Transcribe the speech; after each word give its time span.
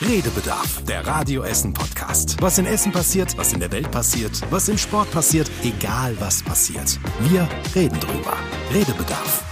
Redebedarf, 0.00 0.82
der 0.84 1.06
Radio 1.06 1.42
Essen 1.42 1.72
Podcast. 1.72 2.36
Was 2.42 2.58
in 2.58 2.66
Essen 2.66 2.92
passiert, 2.92 3.36
was 3.38 3.52
in 3.54 3.60
der 3.60 3.72
Welt 3.72 3.90
passiert, 3.90 4.42
was 4.50 4.68
im 4.68 4.76
Sport 4.76 5.10
passiert, 5.10 5.50
egal 5.64 6.14
was 6.20 6.42
passiert. 6.42 6.98
Wir 7.20 7.48
reden 7.74 7.98
drüber. 8.00 8.34
Redebedarf. 8.74 9.42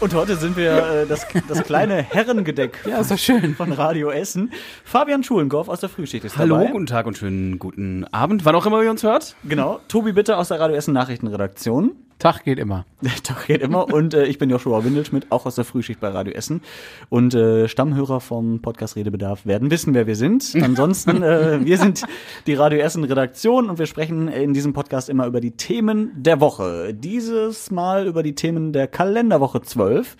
Und 0.00 0.14
heute 0.14 0.36
sind 0.36 0.56
wir 0.56 0.70
äh, 1.02 1.06
das, 1.06 1.26
das 1.48 1.64
kleine 1.64 2.02
Herrengedeck 2.10 2.78
Ja, 2.88 2.98
ist 3.00 3.10
doch 3.10 3.18
schön. 3.18 3.56
von 3.56 3.72
Radio 3.72 4.10
Essen. 4.10 4.52
Fabian 4.84 5.24
Schulendorf 5.24 5.68
aus 5.68 5.80
der 5.80 5.88
Frühschicht 5.88 6.24
ist 6.24 6.38
Hallo, 6.38 6.58
dabei. 6.58 6.70
guten 6.70 6.86
Tag 6.86 7.06
und 7.06 7.18
schönen 7.18 7.58
guten 7.58 8.04
Abend, 8.12 8.44
wann 8.44 8.54
auch 8.54 8.66
immer 8.66 8.80
ihr 8.84 8.90
uns 8.90 9.02
hört. 9.02 9.34
Genau. 9.42 9.80
Tobi 9.88 10.12
Bitter 10.12 10.38
aus 10.38 10.48
der 10.48 10.60
Radio 10.60 10.76
Essen 10.76 10.94
Nachrichtenredaktion. 10.94 11.96
Tag 12.18 12.42
geht 12.44 12.58
immer. 12.58 12.84
Der 13.00 13.12
Tag 13.22 13.46
geht 13.46 13.62
immer. 13.62 13.92
Und 13.92 14.12
äh, 14.14 14.24
ich 14.26 14.38
bin 14.38 14.50
Joshua 14.50 14.84
Windelschmidt, 14.84 15.26
auch 15.30 15.46
aus 15.46 15.54
der 15.54 15.64
Frühschicht 15.64 16.00
bei 16.00 16.08
Radio 16.08 16.32
Essen. 16.32 16.62
Und 17.08 17.34
äh, 17.34 17.68
Stammhörer 17.68 18.20
vom 18.20 18.60
Podcast 18.60 18.96
Redebedarf 18.96 19.46
werden 19.46 19.70
wissen, 19.70 19.94
wer 19.94 20.06
wir 20.06 20.16
sind. 20.16 20.52
Ansonsten, 20.62 21.22
äh, 21.22 21.64
wir 21.64 21.78
sind 21.78 22.04
die 22.46 22.54
Radio 22.54 22.80
Essen 22.80 23.04
Redaktion 23.04 23.70
und 23.70 23.78
wir 23.78 23.86
sprechen 23.86 24.28
in 24.28 24.52
diesem 24.52 24.72
Podcast 24.72 25.08
immer 25.08 25.26
über 25.26 25.40
die 25.40 25.52
Themen 25.52 26.10
der 26.16 26.40
Woche. 26.40 26.92
Dieses 26.92 27.70
Mal 27.70 28.06
über 28.06 28.22
die 28.22 28.34
Themen 28.34 28.72
der 28.72 28.88
Kalenderwoche 28.88 29.62
12, 29.62 30.16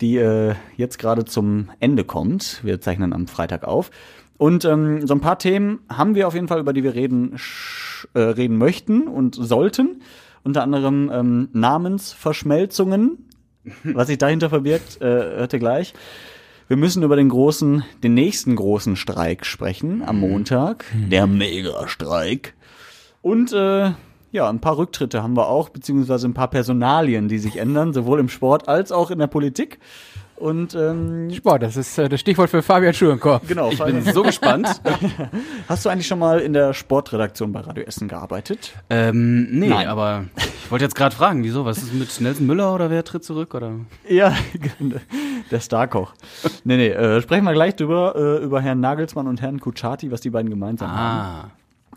die 0.00 0.16
äh, 0.16 0.54
jetzt 0.76 0.98
gerade 0.98 1.24
zum 1.26 1.70
Ende 1.80 2.04
kommt. 2.04 2.60
Wir 2.64 2.80
zeichnen 2.80 3.12
am 3.12 3.26
Freitag 3.26 3.64
auf. 3.64 3.90
Und 4.38 4.64
ähm, 4.64 5.06
so 5.06 5.12
ein 5.14 5.20
paar 5.20 5.38
Themen 5.38 5.80
haben 5.90 6.14
wir 6.14 6.28
auf 6.28 6.34
jeden 6.34 6.48
Fall, 6.48 6.60
über 6.60 6.72
die 6.72 6.84
wir 6.84 6.94
reden, 6.94 7.34
sch- 7.36 8.06
äh, 8.14 8.20
reden 8.20 8.56
möchten 8.56 9.08
und 9.08 9.34
sollten. 9.34 10.00
Unter 10.48 10.62
anderem 10.62 11.10
ähm, 11.12 11.48
Namensverschmelzungen. 11.52 13.28
Was 13.84 14.06
sich 14.06 14.16
dahinter 14.16 14.48
verbirgt, 14.48 14.98
äh, 15.02 15.04
hört 15.04 15.52
ihr 15.52 15.58
gleich. 15.58 15.92
Wir 16.68 16.78
müssen 16.78 17.02
über 17.02 17.16
den 17.16 17.28
großen, 17.28 17.84
den 18.02 18.14
nächsten 18.14 18.56
großen 18.56 18.96
Streik 18.96 19.44
sprechen 19.44 20.02
am 20.02 20.20
Montag. 20.20 20.86
Der 20.94 21.26
Megastreik. 21.26 22.54
Und 23.20 23.52
äh, 23.52 23.90
ja, 24.32 24.48
ein 24.48 24.60
paar 24.60 24.78
Rücktritte 24.78 25.22
haben 25.22 25.36
wir 25.36 25.48
auch, 25.48 25.68
beziehungsweise 25.68 26.26
ein 26.26 26.32
paar 26.32 26.48
Personalien, 26.48 27.28
die 27.28 27.38
sich 27.38 27.58
ändern, 27.58 27.92
sowohl 27.92 28.18
im 28.18 28.30
Sport 28.30 28.68
als 28.68 28.90
auch 28.90 29.10
in 29.10 29.18
der 29.18 29.26
Politik. 29.26 29.78
Und 30.38 30.74
ähm, 30.74 31.30
Sport, 31.34 31.62
das 31.62 31.76
ist 31.76 31.98
äh, 31.98 32.08
das 32.08 32.20
Stichwort 32.20 32.48
für 32.50 32.62
Fabian 32.62 32.94
Schulenkorf. 32.94 33.42
genau. 33.46 33.70
Ich 33.70 33.78
bin 33.82 34.02
so 34.02 34.22
gespannt. 34.22 34.68
Hast 35.68 35.84
du 35.84 35.88
eigentlich 35.88 36.06
schon 36.06 36.18
mal 36.18 36.38
in 36.40 36.52
der 36.52 36.74
Sportredaktion 36.74 37.52
bei 37.52 37.60
Radio 37.60 37.84
Essen 37.84 38.08
gearbeitet? 38.08 38.72
ähm, 38.90 39.48
nee, 39.50 39.68
Nein. 39.68 39.88
aber 39.88 40.24
ich 40.36 40.70
wollte 40.70 40.84
jetzt 40.84 40.94
gerade 40.94 41.14
fragen, 41.14 41.42
wieso? 41.42 41.64
Was 41.64 41.78
ist 41.78 41.92
mit 41.92 42.20
Nelson 42.20 42.46
Müller 42.46 42.74
oder 42.74 42.88
wer 42.90 43.04
tritt 43.04 43.24
zurück? 43.24 43.54
Oder? 43.54 43.72
Ja, 44.08 44.34
der 45.50 45.60
Starkoch. 45.60 46.14
Nee, 46.64 46.76
nee, 46.76 46.88
äh, 46.88 47.20
sprechen 47.20 47.44
wir 47.44 47.52
gleich 47.52 47.76
drüber, 47.76 48.14
äh, 48.16 48.44
über 48.44 48.60
Herrn 48.60 48.80
Nagelsmann 48.80 49.26
und 49.26 49.40
Herrn 49.42 49.60
Kuchati, 49.60 50.10
was 50.10 50.20
die 50.20 50.30
beiden 50.30 50.50
gemeinsam 50.50 50.90
haben. 50.90 51.18
Ah, 51.20 51.50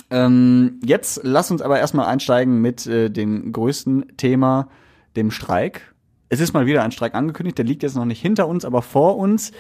Ähm, 0.09 0.79
jetzt 0.83 1.21
lass 1.23 1.51
uns 1.51 1.61
aber 1.61 1.79
erstmal 1.79 2.07
einsteigen 2.07 2.61
mit 2.61 2.87
äh, 2.87 3.09
dem 3.09 3.51
größten 3.51 4.17
Thema, 4.17 4.67
dem 5.15 5.31
Streik. 5.31 5.90
Es 6.31 6.39
ist 6.39 6.53
mal 6.53 6.65
wieder 6.65 6.81
ein 6.81 6.91
Streik 6.93 7.13
angekündigt, 7.13 7.57
der 7.57 7.65
liegt 7.65 7.83
jetzt 7.83 7.95
noch 7.95 8.05
nicht 8.05 8.21
hinter 8.21 8.47
uns, 8.47 8.63
aber 8.63 8.81
vor 8.81 9.17
uns. 9.17 9.51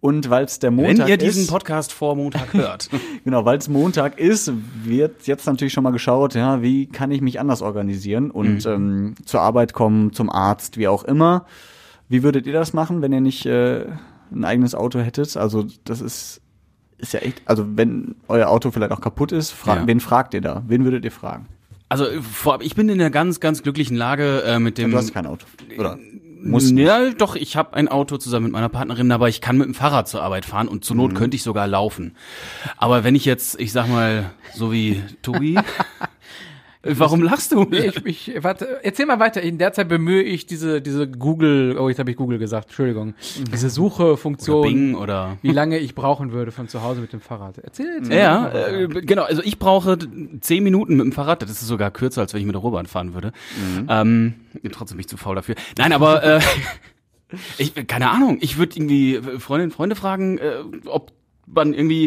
Und 0.00 0.28
weil 0.30 0.44
es 0.44 0.58
der 0.58 0.70
Montag 0.70 0.98
wenn 1.04 1.08
ihr 1.08 1.16
diesen 1.18 1.42
ist, 1.42 1.50
Podcast 1.50 1.92
vor 1.92 2.16
Montag 2.16 2.52
hört. 2.54 2.88
genau, 3.22 3.44
weil 3.44 3.58
es 3.58 3.68
Montag 3.68 4.18
ist, 4.18 4.50
wird 4.82 5.26
jetzt 5.26 5.46
natürlich 5.46 5.72
schon 5.72 5.84
mal 5.84 5.90
geschaut, 5.92 6.34
ja, 6.34 6.62
wie 6.62 6.86
kann 6.86 7.10
ich 7.10 7.20
mich 7.20 7.38
anders 7.38 7.62
organisieren 7.62 8.30
und 8.30 8.64
ähm, 8.66 9.14
zur 9.24 9.40
Arbeit 9.42 9.72
kommen, 9.72 10.12
zum 10.12 10.30
Arzt, 10.30 10.78
wie 10.78 10.88
auch 10.88 11.04
immer. 11.04 11.44
Wie 12.08 12.22
würdet 12.22 12.46
ihr 12.46 12.54
das 12.54 12.72
machen, 12.72 13.02
wenn 13.02 13.12
ihr 13.12 13.20
nicht 13.20 13.46
äh, 13.46 13.84
ein 14.32 14.44
eigenes 14.44 14.74
Auto 14.74 14.98
hättet? 14.98 15.36
Also 15.36 15.66
das 15.84 16.00
ist 16.00 16.40
ist 16.98 17.12
ja 17.14 17.20
echt, 17.20 17.40
also 17.46 17.64
wenn 17.76 18.14
euer 18.28 18.48
Auto 18.48 18.70
vielleicht 18.72 18.92
auch 18.92 19.00
kaputt 19.00 19.32
ist, 19.32 19.52
fra 19.52 19.76
Ja. 19.76 19.86
wen 19.86 20.00
fragt 20.00 20.34
ihr 20.34 20.40
da? 20.42 20.62
Wen 20.66 20.84
würdet 20.84 21.04
ihr 21.04 21.12
fragen? 21.12 21.46
Also 21.90 22.06
vorab, 22.22 22.62
ich 22.62 22.76
bin 22.76 22.88
in 22.88 23.00
einer 23.00 23.10
ganz, 23.10 23.40
ganz 23.40 23.62
glücklichen 23.64 23.96
Lage 23.96 24.42
äh, 24.46 24.58
mit 24.60 24.78
dem. 24.78 24.92
Du 24.92 24.96
hast 24.96 25.12
kein 25.12 25.26
Auto, 25.26 25.44
oder? 25.76 25.98
Muss 26.42 26.70
ja, 26.70 27.10
doch, 27.10 27.36
ich 27.36 27.56
habe 27.56 27.74
ein 27.74 27.88
Auto 27.88 28.16
zusammen 28.16 28.44
mit 28.44 28.52
meiner 28.52 28.70
Partnerin, 28.70 29.12
aber 29.12 29.28
ich 29.28 29.42
kann 29.42 29.58
mit 29.58 29.66
dem 29.66 29.74
Fahrrad 29.74 30.08
zur 30.08 30.22
Arbeit 30.22 30.46
fahren 30.46 30.68
und 30.68 30.84
zur 30.84 30.96
Mhm. 30.96 31.02
Not 31.02 31.14
könnte 31.16 31.34
ich 31.34 31.42
sogar 31.42 31.66
laufen. 31.66 32.16
Aber 32.78 33.04
wenn 33.04 33.14
ich 33.14 33.26
jetzt, 33.26 33.60
ich 33.60 33.72
sag 33.72 33.88
mal, 33.88 34.30
so 34.54 34.72
wie 34.72 35.02
Tobi. 35.20 35.58
Warum 36.82 37.22
lachst 37.22 37.52
du? 37.52 37.66
Ich, 37.70 38.06
ich, 38.06 38.42
warte, 38.42 38.82
erzähl 38.82 39.04
mal 39.04 39.20
weiter. 39.20 39.42
In 39.42 39.58
der 39.58 39.74
Zeit 39.74 39.88
bemühe 39.88 40.22
ich 40.22 40.46
diese, 40.46 40.80
diese 40.80 41.06
Google, 41.08 41.76
oh, 41.78 41.90
jetzt 41.90 41.98
habe 41.98 42.10
ich 42.10 42.16
Google 42.16 42.38
gesagt, 42.38 42.68
Entschuldigung. 42.68 43.14
Diese 43.52 43.66
Oder 43.66 43.70
Suchefunktion, 43.70 44.62
Bing 44.62 44.94
oder. 44.94 45.36
wie 45.42 45.50
lange 45.50 45.78
ich 45.78 45.94
brauchen 45.94 46.32
würde 46.32 46.52
von 46.52 46.68
zu 46.68 46.82
Hause 46.82 47.02
mit 47.02 47.12
dem 47.12 47.20
Fahrrad. 47.20 47.58
Erzähl, 47.58 47.98
erzähl. 47.98 48.16
Ja, 48.16 48.50
äh, 48.50 48.88
genau. 48.88 49.24
Also 49.24 49.42
ich 49.42 49.58
brauche 49.58 49.98
zehn 50.40 50.64
Minuten 50.64 50.96
mit 50.96 51.04
dem 51.04 51.12
Fahrrad. 51.12 51.42
Das 51.42 51.50
ist 51.50 51.66
sogar 51.66 51.90
kürzer, 51.90 52.22
als 52.22 52.32
wenn 52.32 52.40
ich 52.40 52.46
mit 52.46 52.54
der 52.54 52.62
Rohrbahn 52.62 52.86
fahren 52.86 53.12
würde. 53.12 53.32
Ähm, 53.88 54.34
bin 54.62 54.72
trotzdem 54.72 54.96
bin 54.96 55.00
ich 55.00 55.08
zu 55.08 55.18
faul 55.18 55.34
dafür. 55.34 55.56
Nein, 55.76 55.92
aber 55.92 56.24
äh, 56.24 56.40
ich 57.58 57.74
keine 57.86 58.08
Ahnung. 58.08 58.38
Ich 58.40 58.56
würde 58.56 58.76
irgendwie 58.76 59.20
Freundinnen, 59.38 59.70
Freunde 59.70 59.96
fragen, 59.96 60.38
äh, 60.38 60.62
ob 60.86 61.12
man 61.54 61.74
irgendwie 61.74 62.06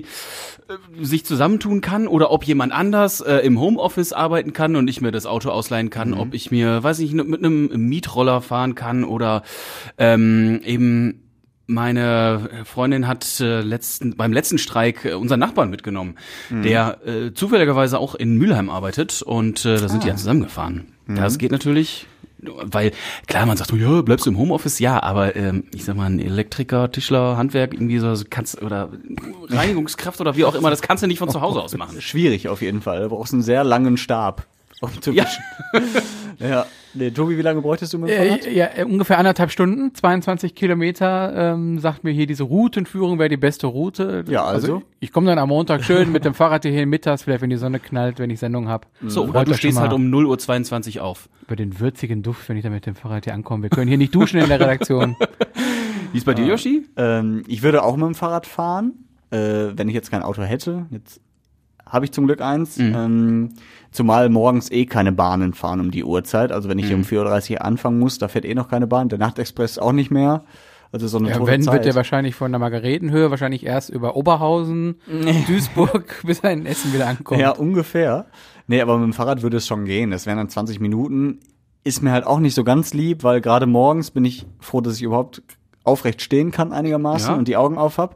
äh, 0.67 1.03
sich 1.03 1.25
zusammentun 1.25 1.81
kann 1.81 2.07
oder 2.07 2.31
ob 2.31 2.43
jemand 2.43 2.73
anders 2.73 3.21
äh, 3.21 3.37
im 3.37 3.59
Homeoffice 3.59 4.13
arbeiten 4.13 4.53
kann 4.53 4.75
und 4.75 4.87
ich 4.89 5.01
mir 5.01 5.11
das 5.11 5.25
Auto 5.25 5.49
ausleihen 5.49 5.89
kann, 5.89 6.13
ob 6.13 6.33
ich 6.33 6.51
mir, 6.51 6.83
weiß 6.83 6.99
ich 6.99 7.13
nicht, 7.13 7.27
mit 7.27 7.43
einem 7.43 7.69
Mietroller 7.89 8.41
fahren 8.41 8.75
kann 8.75 9.03
oder 9.03 9.43
ähm, 9.97 10.61
eben 10.63 11.19
meine 11.65 12.49
Freundin 12.65 13.07
hat 13.07 13.39
äh, 13.39 13.61
letzten, 13.61 14.15
beim 14.17 14.33
letzten 14.33 14.57
Streik 14.57 15.05
äh, 15.05 15.13
unseren 15.13 15.39
Nachbarn 15.39 15.69
mitgenommen, 15.69 16.15
der 16.49 16.99
äh, 17.07 17.33
zufälligerweise 17.33 17.99
auch 17.99 18.15
in 18.15 18.37
Mülheim 18.37 18.69
arbeitet 18.69 19.21
und 19.21 19.65
äh, 19.65 19.77
da 19.77 19.87
sind 19.87 20.03
die 20.03 20.07
dann 20.07 20.17
zusammengefahren. 20.17 20.93
Das 21.07 21.37
geht 21.37 21.51
natürlich, 21.51 22.07
weil 22.63 22.91
klar, 23.27 23.45
man 23.45 23.57
sagt 23.57 23.71
ja, 23.73 24.01
bleibst 24.01 24.25
du 24.25 24.29
im 24.29 24.37
Homeoffice, 24.37 24.79
ja, 24.79 25.01
aber 25.01 25.35
ähm, 25.35 25.65
ich 25.73 25.85
sag 25.85 25.95
mal, 25.95 26.05
ein 26.05 26.19
Elektriker, 26.19 26.91
Tischler, 26.91 27.37
Handwerk, 27.37 27.73
irgendwie 27.73 27.99
so, 27.99 28.13
kannst 28.29 28.61
oder 28.61 28.89
Reinigungskraft 29.49 30.21
oder 30.21 30.35
wie 30.35 30.45
auch 30.45 30.55
immer, 30.55 30.69
das 30.69 30.81
kannst 30.81 31.03
du 31.03 31.07
nicht 31.07 31.19
von 31.19 31.29
zu 31.29 31.41
Hause 31.41 31.61
aus 31.61 31.75
machen. 31.77 32.01
Schwierig 32.01 32.47
auf 32.49 32.61
jeden 32.61 32.81
Fall. 32.81 33.03
Du 33.03 33.09
brauchst 33.09 33.33
einen 33.33 33.43
sehr 33.43 33.63
langen 33.63 33.97
Stab. 33.97 34.47
Um 34.83 35.01
zu 35.01 35.11
Ja. 35.11 35.25
ja. 36.39 36.65
Nee, 36.93 37.09
Tobi, 37.09 37.37
wie 37.37 37.41
lange 37.41 37.61
bräuchtest 37.61 37.93
du 37.93 37.99
mit 37.99 38.09
dem 38.09 38.17
Fahrrad? 38.17 38.45
Äh, 38.45 38.53
ja, 38.53 38.69
äh, 38.75 38.83
ungefähr 38.83 39.17
anderthalb 39.17 39.49
Stunden, 39.49 39.95
22 39.95 40.53
Kilometer, 40.53 41.53
ähm, 41.53 41.79
sagt 41.79 42.03
mir 42.03 42.11
hier 42.11 42.27
diese 42.27 42.43
Routenführung 42.43 43.17
wäre 43.17 43.29
die 43.29 43.37
beste 43.37 43.65
Route. 43.65 44.25
Ja, 44.27 44.43
also? 44.43 44.83
ich 44.99 45.13
komme 45.13 45.27
dann 45.27 45.39
am 45.39 45.49
Montag 45.49 45.85
schön 45.85 46.11
mit 46.11 46.25
dem 46.25 46.33
Fahrrad 46.33 46.63
hierhin 46.63 46.89
mittags, 46.89 47.23
vielleicht 47.23 47.41
wenn 47.41 47.49
die 47.49 47.55
Sonne 47.55 47.79
knallt, 47.79 48.19
wenn 48.19 48.29
ich 48.29 48.39
Sendung 48.39 48.67
habe. 48.67 48.85
So, 49.07 49.25
oder 49.25 49.45
du 49.45 49.53
stehst 49.53 49.79
halt 49.79 49.93
um 49.93 50.13
0.22 50.13 50.97
Uhr 50.97 51.05
auf. 51.05 51.29
Über 51.43 51.55
den 51.55 51.79
würzigen 51.79 52.21
Duft, 52.21 52.49
wenn 52.49 52.57
ich 52.57 52.63
dann 52.63 52.73
mit 52.73 52.85
dem 52.85 52.95
Fahrrad 52.95 53.23
hier 53.23 53.33
ankomme. 53.33 53.63
Wir 53.63 53.69
können 53.69 53.87
hier 53.87 53.97
nicht 53.97 54.13
duschen 54.13 54.41
in 54.41 54.49
der 54.49 54.59
Redaktion. 54.59 55.15
Wie 56.11 56.17
ist 56.17 56.25
bei 56.25 56.33
dir, 56.33 56.45
Yoshi? 56.45 56.85
Ähm, 56.97 57.43
ich 57.47 57.63
würde 57.63 57.83
auch 57.83 57.95
mit 57.95 58.05
dem 58.05 58.15
Fahrrad 58.15 58.45
fahren, 58.45 59.05
äh, 59.31 59.37
wenn 59.75 59.87
ich 59.87 59.95
jetzt 59.95 60.11
kein 60.11 60.21
Auto 60.21 60.43
hätte. 60.43 60.87
Jetzt 60.91 61.21
habe 61.93 62.05
ich 62.05 62.11
zum 62.11 62.25
Glück 62.25 62.41
eins. 62.41 62.77
Ähm, 62.79 63.49
zumal 63.91 64.29
morgens 64.29 64.71
eh 64.71 64.85
keine 64.85 65.11
Bahnen 65.11 65.53
fahren 65.53 65.79
um 65.79 65.91
die 65.91 66.03
Uhrzeit. 66.03 66.51
Also 66.51 66.67
wenn 66.67 66.79
ich 66.79 66.87
hier 66.87 66.95
um 66.95 67.03
4.30 67.03 67.53
Uhr 67.53 67.61
anfangen 67.65 67.99
muss, 67.99 68.17
da 68.17 68.27
fährt 68.27 68.43
eh 68.45 68.55
noch 68.55 68.67
keine 68.67 68.87
Bahn. 68.87 69.07
Der 69.09 69.19
Nachtexpress 69.19 69.77
auch 69.77 69.91
nicht 69.93 70.11
mehr. 70.11 70.43
Also 70.91 71.07
so 71.07 71.17
eine 71.17 71.29
Ja, 71.29 71.45
wenn, 71.47 71.61
Zeit. 71.63 71.73
wird 71.73 71.85
der 71.85 71.95
wahrscheinlich 71.95 72.35
von 72.35 72.51
der 72.51 72.59
Margaretenhöhe 72.59 73.31
wahrscheinlich 73.31 73.65
erst 73.65 73.89
über 73.89 74.15
Oberhausen, 74.15 74.95
Duisburg, 75.47 76.21
bis 76.25 76.39
er 76.41 76.51
in 76.51 76.65
Essen 76.65 76.93
wieder 76.93 77.07
ankommt. 77.07 77.39
Ja, 77.39 77.51
ungefähr. 77.51 78.25
Nee, 78.67 78.79
aber 78.81 78.97
mit 78.97 79.05
dem 79.05 79.13
Fahrrad 79.13 79.41
würde 79.41 79.57
es 79.57 79.65
schon 79.67 79.85
gehen. 79.85 80.11
Das 80.11 80.25
wären 80.25 80.37
dann 80.37 80.49
20 80.49 80.79
Minuten. 80.79 81.39
Ist 81.83 82.01
mir 82.03 82.11
halt 82.11 82.25
auch 82.25 82.39
nicht 82.39 82.53
so 82.53 82.63
ganz 82.63 82.93
lieb, 82.93 83.23
weil 83.23 83.41
gerade 83.41 83.65
morgens 83.65 84.11
bin 84.11 84.23
ich 84.23 84.45
froh, 84.59 84.81
dass 84.81 84.95
ich 84.97 85.03
überhaupt 85.03 85.41
aufrecht 85.83 86.21
stehen 86.21 86.51
kann 86.51 86.71
einigermaßen 86.71 87.31
Ja. 87.31 87.37
und 87.37 87.47
die 87.47 87.57
Augen 87.57 87.77
auf 87.77 87.97
hab. 87.97 88.15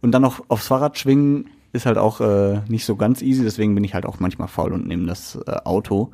Und 0.00 0.12
dann 0.12 0.22
noch 0.22 0.44
aufs 0.48 0.68
Fahrrad 0.68 0.98
schwingen 0.98 1.48
ist 1.72 1.86
halt 1.86 1.98
auch 1.98 2.20
äh, 2.20 2.60
nicht 2.68 2.84
so 2.84 2.96
ganz 2.96 3.22
easy. 3.22 3.42
Deswegen 3.42 3.74
bin 3.74 3.84
ich 3.84 3.94
halt 3.94 4.06
auch 4.06 4.20
manchmal 4.20 4.48
faul 4.48 4.72
und 4.72 4.86
nehme 4.86 5.06
das 5.06 5.38
äh, 5.46 5.52
Auto. 5.64 6.10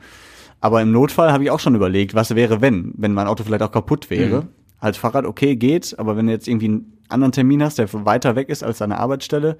Aber 0.61 0.81
im 0.81 0.93
Notfall 0.93 1.33
habe 1.33 1.45
ich 1.45 1.51
auch 1.51 1.61
schon 1.61 1.75
überlegt, 1.75 2.15
was 2.15 2.35
wäre, 2.35 2.61
wenn, 2.61 2.93
wenn 2.97 3.13
mein 3.13 3.27
Auto 3.27 3.45
vielleicht 3.45 3.63
auch 3.63 3.73
kaputt 3.73 4.11
wäre. 4.11 4.47
Als 4.81 4.97
Fahrrad 4.97 5.27
okay 5.27 5.57
geht, 5.57 5.99
aber 5.99 6.17
wenn 6.17 6.27
du 6.27 6.33
jetzt 6.33 6.49
irgendwie 6.49 6.67
einen 6.67 6.99
anderen 7.09 7.33
Termin 7.33 7.63
hast, 7.63 7.79
der 7.79 7.89
weiter 8.05 8.37
weg 8.37 8.49
ist 8.49 8.63
als 8.63 8.79
deine 8.79 8.99
Arbeitsstelle, 8.99 9.59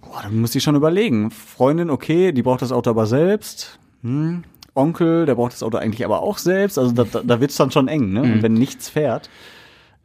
Boah, 0.00 0.22
dann 0.22 0.40
muss 0.40 0.54
ich 0.54 0.62
schon 0.62 0.74
überlegen. 0.76 1.30
Freundin, 1.30 1.90
okay, 1.90 2.32
die 2.32 2.42
braucht 2.42 2.62
das 2.62 2.72
Auto 2.72 2.90
aber 2.90 3.06
selbst. 3.06 3.78
Hm. 4.02 4.44
Onkel, 4.74 5.26
der 5.26 5.34
braucht 5.34 5.52
das 5.52 5.62
Auto 5.62 5.76
eigentlich 5.76 6.04
aber 6.04 6.22
auch 6.22 6.38
selbst. 6.38 6.78
Also 6.78 6.92
da, 6.92 7.04
da, 7.04 7.22
da 7.22 7.40
wird's 7.40 7.56
dann 7.56 7.70
schon 7.70 7.88
eng, 7.88 8.12
ne? 8.12 8.22
Und 8.22 8.42
wenn 8.42 8.54
nichts 8.54 8.88
fährt, 8.88 9.28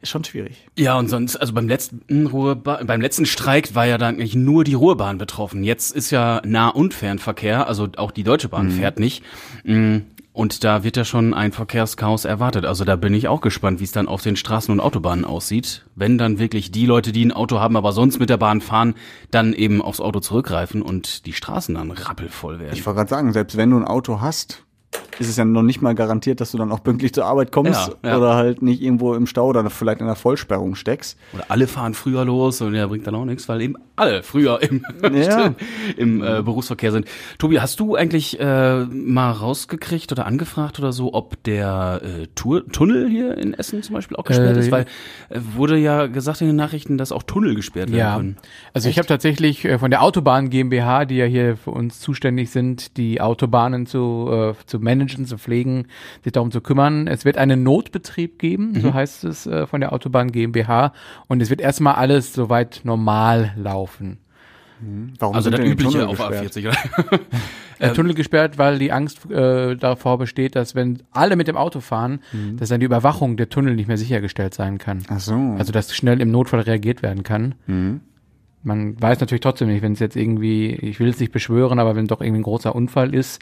ist 0.00 0.10
schon 0.10 0.24
schwierig. 0.24 0.66
Ja, 0.78 0.98
und 0.98 1.08
sonst, 1.08 1.36
also 1.36 1.52
beim 1.52 1.68
letzten 1.68 2.26
Ruhrba 2.26 2.80
beim 2.84 3.00
letzten 3.00 3.26
Streik 3.26 3.74
war 3.74 3.86
ja 3.86 3.98
dann 3.98 4.14
eigentlich 4.14 4.34
nur 4.36 4.64
die 4.64 4.74
Ruhrbahn 4.74 5.18
betroffen. 5.18 5.64
Jetzt 5.64 5.94
ist 5.94 6.10
ja 6.10 6.40
Nah- 6.44 6.68
und 6.68 6.94
Fernverkehr, 6.94 7.66
also 7.66 7.88
auch 7.96 8.10
die 8.10 8.24
Deutsche 8.24 8.48
Bahn 8.48 8.70
fährt 8.70 8.98
nicht. 9.00 9.24
Mm, 9.64 9.98
Und 10.32 10.62
da 10.62 10.84
wird 10.84 10.96
ja 10.96 11.04
schon 11.04 11.34
ein 11.34 11.50
Verkehrschaos 11.50 12.24
erwartet. 12.24 12.64
Also 12.64 12.84
da 12.84 12.94
bin 12.94 13.12
ich 13.12 13.26
auch 13.26 13.40
gespannt, 13.40 13.80
wie 13.80 13.84
es 13.84 13.90
dann 13.90 14.06
auf 14.06 14.22
den 14.22 14.36
Straßen 14.36 14.70
und 14.70 14.78
Autobahnen 14.78 15.24
aussieht. 15.24 15.84
Wenn 15.96 16.16
dann 16.16 16.38
wirklich 16.38 16.70
die 16.70 16.86
Leute, 16.86 17.10
die 17.10 17.24
ein 17.24 17.32
Auto 17.32 17.58
haben, 17.58 17.76
aber 17.76 17.90
sonst 17.90 18.20
mit 18.20 18.30
der 18.30 18.36
Bahn 18.36 18.60
fahren, 18.60 18.94
dann 19.32 19.52
eben 19.52 19.82
aufs 19.82 19.98
Auto 20.00 20.20
zurückgreifen 20.20 20.80
und 20.80 21.26
die 21.26 21.32
Straßen 21.32 21.74
dann 21.74 21.90
rappelvoll 21.90 22.60
werden. 22.60 22.72
Ich 22.72 22.86
wollte 22.86 22.98
gerade 22.98 23.10
sagen, 23.10 23.32
selbst 23.32 23.56
wenn 23.56 23.70
du 23.70 23.78
ein 23.78 23.84
Auto 23.84 24.20
hast, 24.20 24.62
ist 25.18 25.28
es 25.28 25.36
ja 25.36 25.44
noch 25.44 25.62
nicht 25.62 25.82
mal 25.82 25.96
garantiert, 25.96 26.40
dass 26.40 26.52
du 26.52 26.58
dann 26.58 26.70
auch 26.70 26.82
pünktlich 26.82 27.12
zur 27.12 27.24
Arbeit 27.24 27.50
kommst 27.50 27.90
Ja, 28.04 28.10
ja. 28.10 28.18
oder 28.18 28.36
halt 28.36 28.62
nicht 28.62 28.80
irgendwo 28.80 29.14
im 29.14 29.26
Stau 29.26 29.48
oder 29.48 29.68
vielleicht 29.68 30.00
in 30.00 30.06
einer 30.06 30.14
Vollsperrung 30.14 30.76
steckst. 30.76 31.18
Oder 31.34 31.44
alle 31.48 31.66
fahren 31.66 31.94
früher 31.94 32.24
los 32.24 32.60
und 32.60 32.72
ja, 32.74 32.86
bringt 32.86 33.04
dann 33.06 33.16
auch 33.16 33.24
nichts, 33.24 33.48
weil 33.48 33.60
eben 33.62 33.74
alle 33.96 34.22
früher 34.22 34.62
im, 34.62 34.84
Ja. 35.12 35.54
im 35.96 36.22
äh, 36.22 36.40
Berufsverkehr 36.42 36.92
sind. 36.92 37.06
Tobi, 37.38 37.58
hast 37.58 37.80
du 37.80 37.96
eigentlich 37.96 38.38
äh, 38.38 38.84
mal 38.84 39.32
rausgekriegt 39.32 40.12
oder 40.12 40.24
angefragt 40.24 40.78
oder 40.78 40.92
so, 40.92 41.12
ob 41.14 41.42
der 41.42 42.00
äh, 42.04 42.26
Tour 42.36 42.64
Tunnel 42.68 43.08
hier 43.08 43.36
in 43.38 43.54
Essen 43.54 43.82
zum 43.82 43.96
Beispiel 43.96 44.16
auch 44.16 44.24
gesperrt 44.24 44.56
Äh, 44.56 44.60
ist? 44.60 44.70
Weil 44.70 44.84
äh, 45.30 45.40
wurde 45.56 45.76
ja 45.78 46.06
gesagt 46.06 46.40
in 46.42 46.46
den 46.46 46.56
Nachrichten, 46.56 46.96
dass 46.96 47.10
auch 47.10 47.24
Tunnel 47.24 47.56
gesperrt 47.56 47.90
werden 47.90 47.98
Ja, 47.98 48.16
können. 48.16 48.36
also 48.72 48.88
ich 48.88 48.98
habe 48.98 49.08
tatsächlich 49.08 49.64
äh, 49.64 49.80
von 49.80 49.90
der 49.90 50.02
Autobahn 50.02 50.48
GmbH, 50.48 51.06
die 51.06 51.16
ja 51.16 51.24
hier 51.24 51.56
für 51.56 51.72
uns 51.72 51.98
zuständig 51.98 52.50
sind, 52.50 52.96
die 52.96 53.20
Autobahnen 53.20 53.86
zu, 53.86 54.28
äh, 54.30 54.54
zu 54.78 54.84
managen, 54.84 55.26
zu 55.26 55.38
pflegen, 55.38 55.86
sich 56.24 56.32
darum 56.32 56.50
zu 56.50 56.60
kümmern. 56.60 57.06
Es 57.08 57.24
wird 57.24 57.36
einen 57.38 57.62
Notbetrieb 57.62 58.38
geben, 58.38 58.72
Mhm. 58.72 58.80
so 58.80 58.94
heißt 58.94 59.24
es 59.24 59.46
äh, 59.46 59.66
von 59.66 59.80
der 59.80 59.92
Autobahn 59.92 60.30
GmbH. 60.32 60.92
Und 61.26 61.40
es 61.42 61.50
wird 61.50 61.60
erstmal 61.60 61.94
alles 61.94 62.32
soweit 62.32 62.80
normal 62.84 63.52
laufen. 63.56 64.18
Warum 65.18 65.34
Also 65.34 65.50
sind 65.50 65.58
der 65.58 65.64
denn 65.64 65.66
die 65.66 65.72
übliche 65.72 65.90
Tunnel 65.98 66.06
auf 66.06 66.18
gesperrt? 66.18 66.56
A40, 66.56 66.68
oder? 66.68 67.18
Der 67.80 67.94
Tunnel 67.94 68.14
gesperrt, 68.14 68.58
weil 68.58 68.78
die 68.80 68.90
Angst 68.90 69.30
äh, 69.30 69.76
davor 69.76 70.18
besteht, 70.18 70.56
dass 70.56 70.74
wenn 70.74 71.00
alle 71.12 71.36
mit 71.36 71.46
dem 71.46 71.56
Auto 71.56 71.78
fahren, 71.80 72.18
dass 72.56 72.70
dann 72.70 72.80
die 72.80 72.86
Überwachung 72.86 73.36
der 73.36 73.48
Tunnel 73.50 73.76
nicht 73.76 73.86
mehr 73.86 73.96
sichergestellt 73.96 74.52
sein 74.52 74.78
kann. 74.78 75.04
Ach 75.08 75.20
so. 75.20 75.34
Also 75.58 75.72
dass 75.72 75.94
schnell 75.94 76.20
im 76.20 76.32
Notfall 76.32 76.60
reagiert 76.60 77.02
werden 77.02 77.22
kann. 77.22 77.54
Man 78.62 79.00
weiß 79.00 79.20
natürlich 79.20 79.40
trotzdem 79.40 79.68
nicht, 79.68 79.82
wenn 79.82 79.92
es 79.92 80.00
jetzt 80.00 80.16
irgendwie, 80.16 80.70
ich 80.72 80.98
will 80.98 81.08
es 81.08 81.20
nicht 81.20 81.32
beschwören, 81.32 81.78
aber 81.78 81.94
wenn 81.94 82.06
doch 82.06 82.20
irgendwie 82.20 82.40
ein 82.40 82.44
großer 82.44 82.74
Unfall 82.74 83.14
ist, 83.14 83.40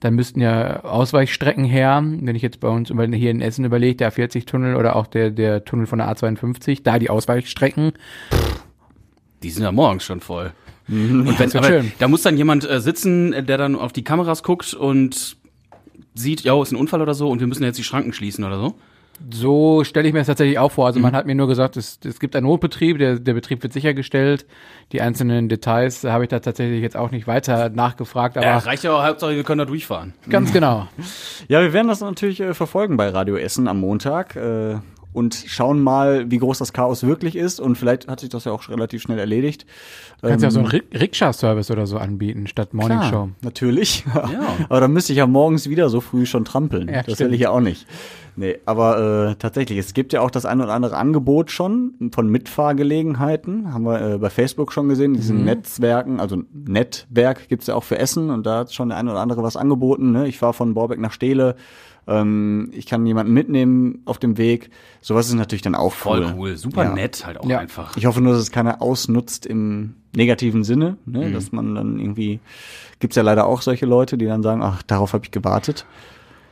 dann 0.00 0.14
müssten 0.14 0.40
ja 0.40 0.84
Ausweichstrecken 0.84 1.64
her. 1.64 2.02
Wenn 2.02 2.36
ich 2.36 2.42
jetzt 2.42 2.60
bei 2.60 2.68
uns 2.68 2.88
hier 2.88 3.30
in 3.30 3.40
Essen 3.40 3.64
überlege, 3.64 3.96
der 3.96 4.12
A40-Tunnel 4.12 4.76
oder 4.76 4.94
auch 4.94 5.08
der, 5.08 5.30
der 5.30 5.64
Tunnel 5.64 5.86
von 5.86 5.98
der 5.98 6.08
A52, 6.14 6.82
da 6.84 6.98
die 6.98 7.10
Ausweichstrecken. 7.10 7.92
Die 9.42 9.50
sind 9.50 9.64
ja 9.64 9.72
morgens 9.72 10.04
schon 10.04 10.20
voll. 10.20 10.52
Und 10.88 11.38
wenn, 11.38 11.56
aber 11.56 11.66
schön. 11.66 11.92
da 11.98 12.08
muss 12.08 12.22
dann 12.22 12.36
jemand 12.36 12.68
äh, 12.68 12.80
sitzen, 12.80 13.32
äh, 13.32 13.42
der 13.42 13.58
dann 13.58 13.76
auf 13.76 13.92
die 13.92 14.04
Kameras 14.04 14.42
guckt 14.42 14.74
und 14.74 15.36
sieht, 16.14 16.42
ja, 16.42 16.60
ist 16.60 16.72
ein 16.72 16.76
Unfall 16.76 17.00
oder 17.00 17.14
so 17.14 17.30
und 17.30 17.40
wir 17.40 17.46
müssen 17.46 17.62
jetzt 17.62 17.78
die 17.78 17.84
Schranken 17.84 18.12
schließen 18.12 18.44
oder 18.44 18.58
so. 18.58 18.74
So 19.30 19.84
stelle 19.84 20.08
ich 20.08 20.12
mir 20.12 20.20
das 20.20 20.26
tatsächlich 20.26 20.58
auch 20.58 20.72
vor. 20.72 20.86
Also 20.86 20.98
man 20.98 21.14
hat 21.14 21.26
mir 21.26 21.34
nur 21.34 21.46
gesagt, 21.46 21.76
es, 21.76 22.00
es 22.04 22.18
gibt 22.18 22.34
einen 22.34 22.46
Notbetrieb, 22.46 22.98
der, 22.98 23.18
der 23.20 23.34
Betrieb 23.34 23.62
wird 23.62 23.72
sichergestellt. 23.72 24.46
Die 24.90 25.00
einzelnen 25.00 25.48
Details 25.48 26.02
habe 26.04 26.24
ich 26.24 26.30
da 26.30 26.40
tatsächlich 26.40 26.82
jetzt 26.82 26.96
auch 26.96 27.10
nicht 27.12 27.26
weiter 27.26 27.68
nachgefragt, 27.68 28.36
aber 28.36 28.46
Ja, 28.46 28.58
reicht 28.58 28.82
ja 28.84 28.92
auch, 28.92 29.04
Hauptsache 29.04 29.36
wir 29.36 29.44
können 29.44 29.60
da 29.60 29.64
durchfahren. 29.64 30.14
ganz 30.28 30.52
genau. 30.52 30.88
Ja, 31.48 31.60
wir 31.60 31.72
werden 31.72 31.88
das 31.88 32.00
natürlich 32.00 32.40
äh, 32.40 32.52
verfolgen 32.54 32.96
bei 32.96 33.08
Radio 33.10 33.36
Essen 33.36 33.68
am 33.68 33.78
Montag 33.80 34.34
äh, 34.36 34.76
und 35.12 35.34
schauen 35.46 35.82
mal, 35.82 36.30
wie 36.30 36.38
groß 36.38 36.58
das 36.58 36.72
Chaos 36.72 37.02
wirklich 37.02 37.36
ist. 37.36 37.60
Und 37.60 37.76
vielleicht 37.76 38.08
hat 38.08 38.20
sich 38.20 38.28
das 38.30 38.44
ja 38.44 38.52
auch 38.52 38.68
relativ 38.68 39.02
schnell 39.02 39.18
erledigt. 39.18 39.66
Du 40.22 40.28
kannst 40.28 40.42
ja 40.42 40.50
so 40.50 40.60
einen 40.60 40.68
Ri- 40.68 40.82
Rikscha-Service 40.98 41.70
oder 41.70 41.86
so 41.86 41.98
anbieten 41.98 42.46
statt 42.46 42.72
Morning 42.74 42.98
Klar, 42.98 43.10
Show. 43.10 43.28
Natürlich. 43.42 44.04
aber 44.68 44.80
dann 44.80 44.92
müsste 44.92 45.12
ich 45.12 45.18
ja 45.18 45.26
morgens 45.26 45.68
wieder 45.68 45.88
so 45.90 46.00
früh 46.00 46.24
schon 46.26 46.44
trampeln. 46.44 46.88
Ja, 46.88 47.02
das 47.02 47.14
stimmt. 47.14 47.20
will 47.30 47.34
ich 47.34 47.40
ja 47.42 47.50
auch 47.50 47.60
nicht. 47.60 47.86
Nee, 48.34 48.56
aber 48.64 49.32
äh, 49.32 49.34
tatsächlich, 49.34 49.78
es 49.78 49.92
gibt 49.92 50.14
ja 50.14 50.22
auch 50.22 50.30
das 50.30 50.46
ein 50.46 50.62
oder 50.62 50.72
andere 50.72 50.96
Angebot 50.96 51.50
schon 51.50 51.92
von 52.14 52.28
Mitfahrgelegenheiten. 52.82 53.72
Haben 53.74 53.84
wir 53.84 54.00
äh, 54.14 54.18
bei 54.18 54.30
Facebook 54.30 54.72
schon 54.72 54.88
gesehen, 54.88 55.14
diesen 55.14 55.40
Mhm. 55.40 55.44
Netzwerken, 55.44 56.20
also 56.20 56.42
Netzwerk 56.52 57.48
gibt's 57.48 57.66
ja 57.66 57.74
auch 57.74 57.84
für 57.84 57.98
Essen 57.98 58.30
und 58.30 58.46
da 58.46 58.60
hat 58.60 58.72
schon 58.72 58.88
der 58.88 58.98
ein 58.98 59.08
oder 59.08 59.20
andere 59.20 59.42
was 59.42 59.56
angeboten. 59.56 60.12
Ne? 60.12 60.28
Ich 60.28 60.38
fahre 60.38 60.52
von 60.54 60.74
Borbeck 60.74 60.98
nach 60.98 61.12
Steele. 61.12 61.56
Ähm, 62.06 62.70
ich 62.72 62.86
kann 62.86 63.06
jemanden 63.06 63.32
mitnehmen 63.32 64.02
auf 64.06 64.18
dem 64.18 64.36
Weg. 64.38 64.70
Sowas 65.00 65.28
ist 65.28 65.34
natürlich 65.34 65.62
dann 65.62 65.74
auch 65.76 65.92
Voll 65.92 66.24
cool. 66.24 66.34
cool, 66.36 66.56
super 66.56 66.84
Ja. 66.84 66.92
nett 66.94 67.24
halt 67.26 67.38
auch 67.38 67.48
Ja. 67.48 67.58
einfach. 67.58 67.96
Ich 67.96 68.06
hoffe 68.06 68.20
nur, 68.20 68.32
dass 68.32 68.42
es 68.42 68.50
keiner 68.50 68.82
ausnutzt 68.82 69.46
im 69.46 69.94
negativen 70.14 70.64
Sinne, 70.64 70.96
ne? 71.06 71.28
Mhm. 71.28 71.32
dass 71.32 71.52
man 71.52 71.74
dann 71.74 71.98
irgendwie, 72.00 72.40
gibt's 72.98 73.16
ja 73.16 73.22
leider 73.22 73.46
auch 73.46 73.62
solche 73.62 73.86
Leute, 73.86 74.18
die 74.18 74.26
dann 74.26 74.42
sagen, 74.42 74.62
ach, 74.62 74.82
darauf 74.82 75.12
habe 75.12 75.24
ich 75.24 75.30
gewartet. 75.30 75.86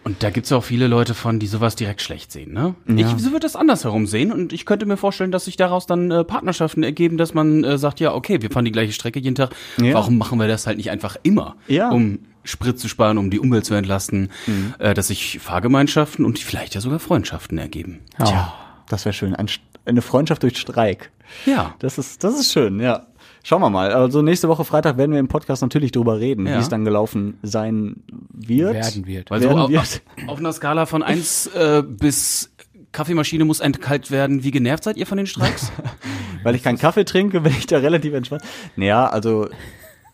Und 0.02 0.22
da 0.22 0.30
gibt's 0.30 0.48
ja 0.50 0.56
auch 0.56 0.64
viele 0.64 0.86
Leute 0.86 1.12
von, 1.14 1.38
die 1.38 1.46
sowas 1.46 1.76
direkt 1.76 2.00
schlecht 2.00 2.32
sehen, 2.32 2.52
ne? 2.54 2.74
Ja. 2.88 3.06
Ich 3.14 3.22
würde 3.24 3.40
das 3.40 3.54
andersherum 3.54 4.06
sehen 4.06 4.32
und 4.32 4.52
ich 4.54 4.64
könnte 4.64 4.86
mir 4.86 4.96
vorstellen, 4.96 5.30
dass 5.30 5.44
sich 5.44 5.56
daraus 5.56 5.86
dann 5.86 6.10
äh, 6.10 6.24
Partnerschaften 6.24 6.82
ergeben, 6.82 7.18
dass 7.18 7.34
man 7.34 7.64
äh, 7.64 7.76
sagt, 7.76 8.00
ja, 8.00 8.14
okay, 8.14 8.40
wir 8.40 8.50
fahren 8.50 8.64
die 8.64 8.72
gleiche 8.72 8.92
Strecke 8.92 9.18
jeden 9.18 9.34
Tag. 9.34 9.50
Ja. 9.78 9.92
Warum 9.94 10.16
machen 10.16 10.38
wir 10.38 10.48
das 10.48 10.66
halt 10.66 10.78
nicht 10.78 10.90
einfach 10.90 11.16
immer? 11.22 11.56
Ja. 11.68 11.90
Um 11.90 12.20
Sprit 12.44 12.80
zu 12.80 12.88
sparen, 12.88 13.18
um 13.18 13.30
die 13.30 13.38
Umwelt 13.38 13.66
zu 13.66 13.74
entlasten, 13.74 14.30
Mhm. 14.46 14.74
äh, 14.78 14.94
dass 14.94 15.08
sich 15.08 15.38
Fahrgemeinschaften 15.38 16.24
und 16.24 16.38
vielleicht 16.38 16.74
ja 16.74 16.80
sogar 16.80 16.98
Freundschaften 16.98 17.58
ergeben. 17.58 17.98
Tja, 18.16 18.54
das 18.88 19.04
wäre 19.04 19.12
schön. 19.12 19.34
Ein, 19.36 19.48
eine 19.84 20.00
Freundschaft 20.00 20.42
durch 20.42 20.56
Streik. 20.56 21.10
Ja. 21.44 21.74
Das 21.80 21.98
ist, 21.98 22.24
das 22.24 22.40
ist 22.40 22.50
schön, 22.52 22.80
ja. 22.80 23.06
Schauen 23.42 23.62
wir 23.62 23.70
mal. 23.70 23.90
Also 23.92 24.22
nächste 24.22 24.48
Woche 24.48 24.64
Freitag 24.64 24.96
werden 24.98 25.12
wir 25.12 25.18
im 25.18 25.28
Podcast 25.28 25.62
natürlich 25.62 25.92
drüber 25.92 26.20
reden, 26.20 26.46
Ja. 26.46 26.56
wie 26.56 26.60
es 26.60 26.68
dann 26.68 26.84
gelaufen 26.84 27.38
sein 27.42 27.96
wird. 28.32 28.74
Werden 28.74 29.06
wird. 29.06 29.30
Weil 29.30 29.40
so 29.42 29.48
Werden 29.48 29.60
auf, 29.60 29.70
wir- 29.70 29.80
auf, 29.80 30.00
auf 30.26 30.38
einer 30.38 30.52
Skala 30.52 30.86
von 30.86 31.02
eins 31.02 31.46
äh, 31.48 31.82
bis 31.86 32.52
Kaffeemaschine 32.92 33.44
muss 33.44 33.60
entkalt 33.60 34.10
werden, 34.10 34.42
wie 34.44 34.50
genervt 34.50 34.84
seid 34.84 34.96
ihr 34.96 35.06
von 35.06 35.16
den 35.16 35.26
Streiks? 35.26 35.70
Weil 36.42 36.54
ich 36.54 36.62
keinen 36.62 36.78
Kaffee 36.78 37.04
trinke, 37.04 37.40
bin 37.40 37.52
ich 37.56 37.66
da 37.66 37.78
relativ 37.78 38.12
entspannt. 38.14 38.42
Naja, 38.76 39.06
also 39.06 39.48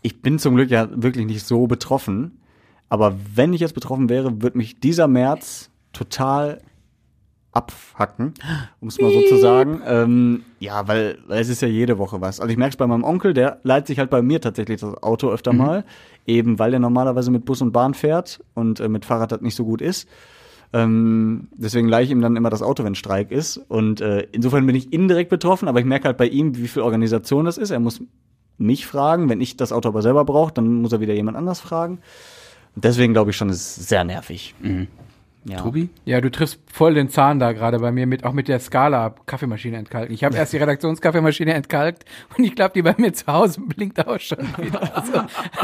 ich 0.02 0.20
bin 0.20 0.38
zum 0.38 0.56
Glück 0.56 0.70
ja 0.70 0.88
wirklich 0.92 1.24
nicht 1.26 1.46
so 1.46 1.66
betroffen. 1.66 2.38
Aber 2.88 3.16
wenn 3.34 3.52
ich 3.54 3.60
jetzt 3.60 3.74
betroffen 3.74 4.08
wäre, 4.08 4.42
würde 4.42 4.58
mich 4.58 4.78
dieser 4.78 5.08
März 5.08 5.70
total 5.92 6.60
abhacken, 7.56 8.34
um 8.80 8.88
es 8.88 9.00
mal 9.00 9.10
so 9.10 9.22
zu 9.22 9.38
sagen. 9.38 9.80
Ähm, 9.86 10.42
ja, 10.60 10.86
weil, 10.88 11.18
weil 11.26 11.40
es 11.40 11.48
ist 11.48 11.62
ja 11.62 11.68
jede 11.68 11.96
Woche 11.96 12.20
was. 12.20 12.38
Also 12.38 12.52
ich 12.52 12.58
merke 12.58 12.72
es 12.72 12.76
bei 12.76 12.86
meinem 12.86 13.02
Onkel, 13.02 13.32
der 13.32 13.60
leiht 13.62 13.86
sich 13.86 13.98
halt 13.98 14.10
bei 14.10 14.20
mir 14.20 14.42
tatsächlich 14.42 14.80
das 14.80 15.02
Auto 15.02 15.30
öfter 15.30 15.54
mal, 15.54 15.84
eben 16.26 16.58
weil 16.58 16.70
der 16.70 16.80
normalerweise 16.80 17.30
mit 17.30 17.46
Bus 17.46 17.62
und 17.62 17.72
Bahn 17.72 17.94
fährt 17.94 18.44
und 18.52 18.78
äh, 18.80 18.88
mit 18.88 19.06
Fahrrad 19.06 19.32
das 19.32 19.40
nicht 19.40 19.54
so 19.54 19.64
gut 19.64 19.80
ist. 19.80 20.06
Ähm, 20.74 21.48
deswegen 21.56 21.88
leihe 21.88 22.04
ich 22.04 22.10
ihm 22.10 22.20
dann 22.20 22.36
immer 22.36 22.50
das 22.50 22.60
Auto, 22.60 22.84
wenn 22.84 22.94
Streik 22.94 23.30
ist. 23.30 23.56
Und 23.56 24.02
äh, 24.02 24.26
insofern 24.32 24.66
bin 24.66 24.76
ich 24.76 24.92
indirekt 24.92 25.30
betroffen, 25.30 25.68
aber 25.68 25.80
ich 25.80 25.86
merke 25.86 26.04
halt 26.04 26.18
bei 26.18 26.26
ihm, 26.26 26.56
wie 26.58 26.68
viel 26.68 26.82
Organisation 26.82 27.46
das 27.46 27.56
ist. 27.56 27.70
Er 27.70 27.80
muss 27.80 28.02
mich 28.58 28.86
fragen, 28.86 29.30
wenn 29.30 29.40
ich 29.40 29.56
das 29.56 29.72
Auto 29.72 29.88
aber 29.88 30.02
selber 30.02 30.26
brauche, 30.26 30.52
dann 30.52 30.74
muss 30.82 30.92
er 30.92 31.00
wieder 31.00 31.14
jemand 31.14 31.38
anders 31.38 31.60
fragen. 31.60 32.00
Deswegen 32.74 33.14
glaube 33.14 33.30
ich 33.30 33.36
schon, 33.36 33.48
es 33.48 33.78
ist 33.78 33.88
sehr 33.88 34.04
nervig. 34.04 34.54
Ja. 35.48 35.58
Tobi? 35.58 35.88
Ja, 36.04 36.20
du 36.20 36.30
triffst 36.30 36.58
voll 36.72 36.94
den 36.94 37.08
Zahn 37.08 37.38
da 37.38 37.52
gerade 37.52 37.78
bei 37.78 37.92
mir 37.92 38.06
mit, 38.06 38.24
auch 38.24 38.32
mit 38.32 38.48
der 38.48 38.58
Skala 38.58 39.14
Kaffeemaschine 39.26 39.76
entkalken. 39.76 40.12
Ich 40.12 40.24
habe 40.24 40.36
erst 40.36 40.52
die 40.52 40.56
Redaktionskaffeemaschine 40.56 41.54
entkalkt 41.54 42.04
und 42.36 42.44
ich 42.44 42.56
glaube, 42.56 42.72
die 42.74 42.82
bei 42.82 42.94
mir 42.98 43.12
zu 43.12 43.26
Hause 43.28 43.60
blinkt 43.60 44.04
auch 44.06 44.18
schon 44.18 44.38
wieder. 44.58 44.96
Also, 44.96 45.12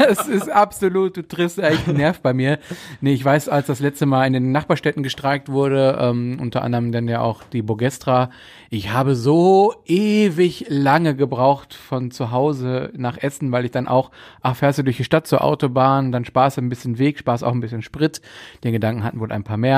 es 0.07 0.27
ist 0.27 0.49
absolut, 0.49 1.17
du 1.17 1.27
triffst 1.27 1.59
eigentlich 1.59 1.87
einen 1.87 1.97
Nerv 1.97 2.21
bei 2.21 2.33
mir. 2.33 2.59
Nee, 3.01 3.13
ich 3.13 3.25
weiß, 3.25 3.49
als 3.49 3.67
das 3.67 3.81
letzte 3.81 4.05
Mal 4.05 4.25
in 4.25 4.33
den 4.33 4.51
Nachbarstädten 4.53 5.03
gestreikt 5.03 5.49
wurde, 5.49 5.97
ähm, 5.99 6.37
unter 6.39 6.61
anderem 6.63 6.91
dann 6.93 7.07
ja 7.09 7.19
auch 7.19 7.43
die 7.43 7.61
Bogestra, 7.61 8.29
ich 8.69 8.91
habe 8.91 9.15
so 9.15 9.75
ewig 9.85 10.65
lange 10.69 11.15
gebraucht 11.15 11.73
von 11.73 12.09
zu 12.09 12.31
Hause 12.31 12.91
nach 12.95 13.17
Essen, 13.17 13.51
weil 13.51 13.65
ich 13.65 13.71
dann 13.71 13.87
auch, 13.87 14.11
ach, 14.41 14.55
fährst 14.55 14.79
du 14.79 14.83
durch 14.83 14.97
die 14.97 15.03
Stadt 15.03 15.27
zur 15.27 15.43
Autobahn, 15.43 16.11
dann 16.11 16.25
sparst 16.25 16.57
du 16.57 16.61
ein 16.61 16.69
bisschen 16.69 16.97
Weg, 16.99 17.19
sparst 17.19 17.43
auch 17.43 17.51
ein 17.51 17.59
bisschen 17.59 17.81
Sprit. 17.81 18.21
Den 18.63 18.71
Gedanken 18.71 19.03
hatten 19.03 19.19
wohl 19.19 19.31
ein 19.31 19.43
paar 19.43 19.57
mehr. 19.57 19.72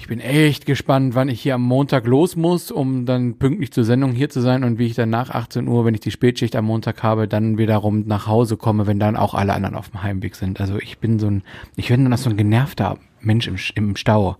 Ich 0.00 0.06
bin 0.06 0.20
echt 0.20 0.64
gespannt, 0.64 1.16
wann 1.16 1.28
ich 1.28 1.40
hier 1.40 1.56
am 1.56 1.62
Montag 1.62 2.06
los 2.06 2.36
muss, 2.36 2.70
um 2.70 3.04
dann 3.04 3.36
pünktlich 3.36 3.72
zur 3.72 3.82
Sendung 3.82 4.12
hier 4.12 4.30
zu 4.30 4.40
sein 4.40 4.62
und 4.62 4.78
wie 4.78 4.86
ich 4.86 4.94
dann 4.94 5.10
nach 5.10 5.30
18 5.30 5.66
Uhr, 5.66 5.84
wenn 5.84 5.94
ich 5.94 6.00
die 6.00 6.12
Spätschicht 6.12 6.54
am 6.54 6.66
Montag 6.66 7.02
habe, 7.02 7.26
dann 7.26 7.58
wiederum 7.58 8.06
nach 8.06 8.28
Hause 8.28 8.56
komme, 8.56 8.86
wenn 8.86 9.00
dann 9.00 9.16
auch 9.16 9.34
alle 9.34 9.54
anderen 9.54 9.74
auf 9.74 9.90
dem 9.90 10.02
Heimweg 10.02 10.36
sind. 10.36 10.60
Also 10.60 10.78
ich 10.78 10.98
bin 10.98 11.18
so 11.18 11.26
ein, 11.26 11.42
ich 11.74 11.88
bin 11.88 12.08
dann 12.08 12.16
so 12.16 12.30
ein 12.30 12.36
genervter 12.36 12.96
Mensch 13.20 13.48
im, 13.48 13.56
im 13.74 13.96
Stau. 13.96 14.36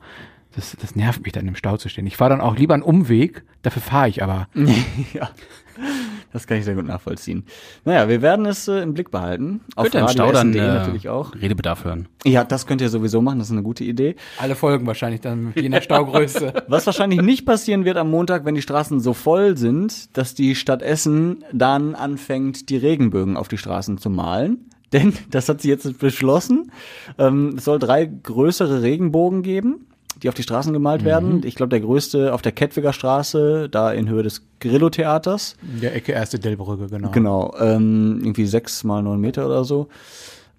Das, 0.55 0.77
das 0.81 0.95
nervt 0.95 1.25
mich 1.25 1.33
dann 1.33 1.49
im 1.49 1.57
Stau 1.57 1.77
zu 1.77 1.89
stehen. 1.89 2.07
Ich 2.07 2.17
fahre 2.17 2.31
dann 2.31 2.41
auch 2.41 2.57
lieber 2.57 2.75
einen 2.75 2.85
Umweg, 2.85 3.43
dafür 3.63 3.83
fahre 3.83 4.09
ich 4.09 4.23
aber. 4.23 4.49
ja. 5.13 5.31
Das 6.33 6.47
kann 6.47 6.59
ich 6.59 6.65
sehr 6.65 6.75
gut 6.75 6.87
nachvollziehen. 6.87 7.45
Naja, 7.85 8.09
wir 8.09 8.21
werden 8.23 8.45
es 8.47 8.69
äh, 8.69 8.83
im 8.83 8.95
Blick 8.95 9.11
behalten. 9.11 9.61
Auf 9.77 9.85
Könnt 9.85 9.95
ihr 9.95 10.01
im 10.03 10.09
Stau 10.09 10.33
dann 10.33 10.53
äh, 10.55 10.59
natürlich 10.59 11.09
auch. 11.09 11.35
Redebedarf 11.35 11.85
hören. 11.85 12.09
Ja, 12.25 12.45
das 12.45 12.67
könnt 12.67 12.81
ihr 12.81 12.89
sowieso 12.89 13.23
machen, 13.23 13.39
das 13.39 13.49
ist 13.49 13.53
eine 13.53 13.63
gute 13.63 13.85
Idee. 13.85 14.17
Alle 14.39 14.55
Folgen 14.55 14.87
wahrscheinlich 14.87 15.21
dann, 15.21 15.53
je 15.57 15.69
nach 15.69 15.83
Staugröße. 15.83 16.53
Was 16.69 16.87
wahrscheinlich 16.87 17.23
nicht 17.23 17.47
passieren 17.47 17.85
wird 17.85 17.97
am 17.97 18.11
Montag, 18.11 18.45
wenn 18.45 18.55
die 18.55 18.63
Straßen 18.63 19.01
so 19.01 19.15
voll 19.15 19.57
sind, 19.57 20.17
dass 20.17 20.35
die 20.35 20.55
Stadt 20.55 20.83
Essen 20.83 21.45
dann 21.53 21.95
anfängt, 21.95 22.69
die 22.69 22.77
Regenbögen 22.77 23.37
auf 23.37 23.49
die 23.49 23.59
Straßen 23.59 23.99
zu 23.99 24.11
malen. 24.11 24.69
denn 24.93 25.13
das 25.31 25.49
hat 25.49 25.61
sie 25.61 25.69
jetzt 25.69 25.99
beschlossen. 25.99 26.73
Ähm, 27.19 27.55
es 27.57 27.65
soll 27.65 27.79
drei 27.79 28.07
größere 28.07 28.83
Regenbogen 28.83 29.43
geben, 29.43 29.87
die 30.23 30.29
auf 30.29 30.35
die 30.35 30.43
Straßen 30.43 30.73
gemalt 30.73 31.05
werden. 31.05 31.43
Ich 31.45 31.55
glaube, 31.55 31.71
der 31.71 31.81
größte 31.81 32.33
auf 32.35 32.43
der 32.43 32.53
Kettwiger 32.53 32.93
Straße, 32.93 33.69
da 33.69 33.93
in 33.93 34.09
Höhe 34.09 34.23
des 34.23 34.43
Grillo-Theaters. 34.61 35.57
In 35.75 35.81
der 35.81 35.95
Ecke 35.95 36.13
erste 36.13 36.39
Dellbrücke, 36.39 36.89
genau. 36.89 37.11
Genau, 37.11 37.55
ähm, 37.61 38.19
irgendwie 38.21 38.47
sechs 38.47 38.85
mal 38.85 39.03
neun 39.03 39.21
Meter 39.21 39.47
oder 39.47 39.65
so. 39.65 39.89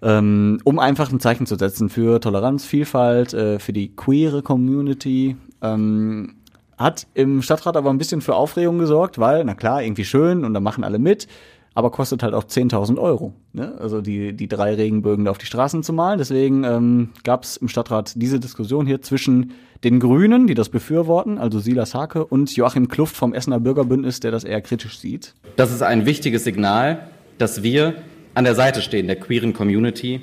Ähm, 0.02 0.60
um 0.64 0.78
einfach 0.78 1.12
ein 1.12 1.20
Zeichen 1.20 1.46
zu 1.46 1.56
setzen 1.56 1.90
für 1.90 2.20
Toleranz, 2.20 2.64
Vielfalt, 2.64 3.34
äh, 3.34 3.58
für 3.58 3.72
die 3.74 3.94
queere 3.94 4.42
Community. 4.42 5.36
Ähm, 5.60 6.36
hat 6.78 7.06
im 7.12 7.42
Stadtrat 7.42 7.76
aber 7.76 7.90
ein 7.90 7.98
bisschen 7.98 8.22
für 8.22 8.34
Aufregung 8.34 8.78
gesorgt, 8.78 9.18
weil, 9.18 9.44
na 9.44 9.54
klar, 9.54 9.82
irgendwie 9.82 10.06
schön 10.06 10.46
und 10.46 10.54
da 10.54 10.60
machen 10.60 10.82
alle 10.82 10.98
mit, 10.98 11.28
aber 11.74 11.90
kostet 11.90 12.22
halt 12.22 12.34
auch 12.34 12.44
10.000 12.44 12.98
Euro. 12.98 13.32
Ne? 13.52 13.74
Also 13.78 14.00
die, 14.00 14.32
die 14.32 14.48
drei 14.48 14.74
Regenbögen 14.74 15.24
da 15.24 15.30
auf 15.30 15.38
die 15.38 15.46
Straßen 15.46 15.82
zu 15.82 15.92
malen. 15.92 16.18
Deswegen 16.18 16.64
ähm, 16.64 17.10
gab 17.22 17.44
es 17.44 17.56
im 17.56 17.68
Stadtrat 17.68 18.12
diese 18.16 18.40
Diskussion 18.40 18.86
hier 18.86 19.02
zwischen 19.02 19.52
den 19.84 20.00
Grünen, 20.00 20.46
die 20.46 20.54
das 20.54 20.68
befürworten, 20.68 21.38
also 21.38 21.58
Silas 21.58 21.94
Hake, 21.94 22.26
und 22.26 22.54
Joachim 22.54 22.88
Kluft 22.88 23.16
vom 23.16 23.32
Essener 23.32 23.60
Bürgerbündnis, 23.60 24.20
der 24.20 24.30
das 24.30 24.44
eher 24.44 24.60
kritisch 24.60 24.98
sieht. 24.98 25.34
Das 25.56 25.72
ist 25.72 25.82
ein 25.82 26.06
wichtiges 26.06 26.44
Signal, 26.44 27.08
dass 27.38 27.62
wir 27.62 27.94
an 28.34 28.44
der 28.44 28.54
Seite 28.54 28.82
stehen 28.82 29.06
der 29.06 29.16
queeren 29.16 29.52
Community, 29.52 30.20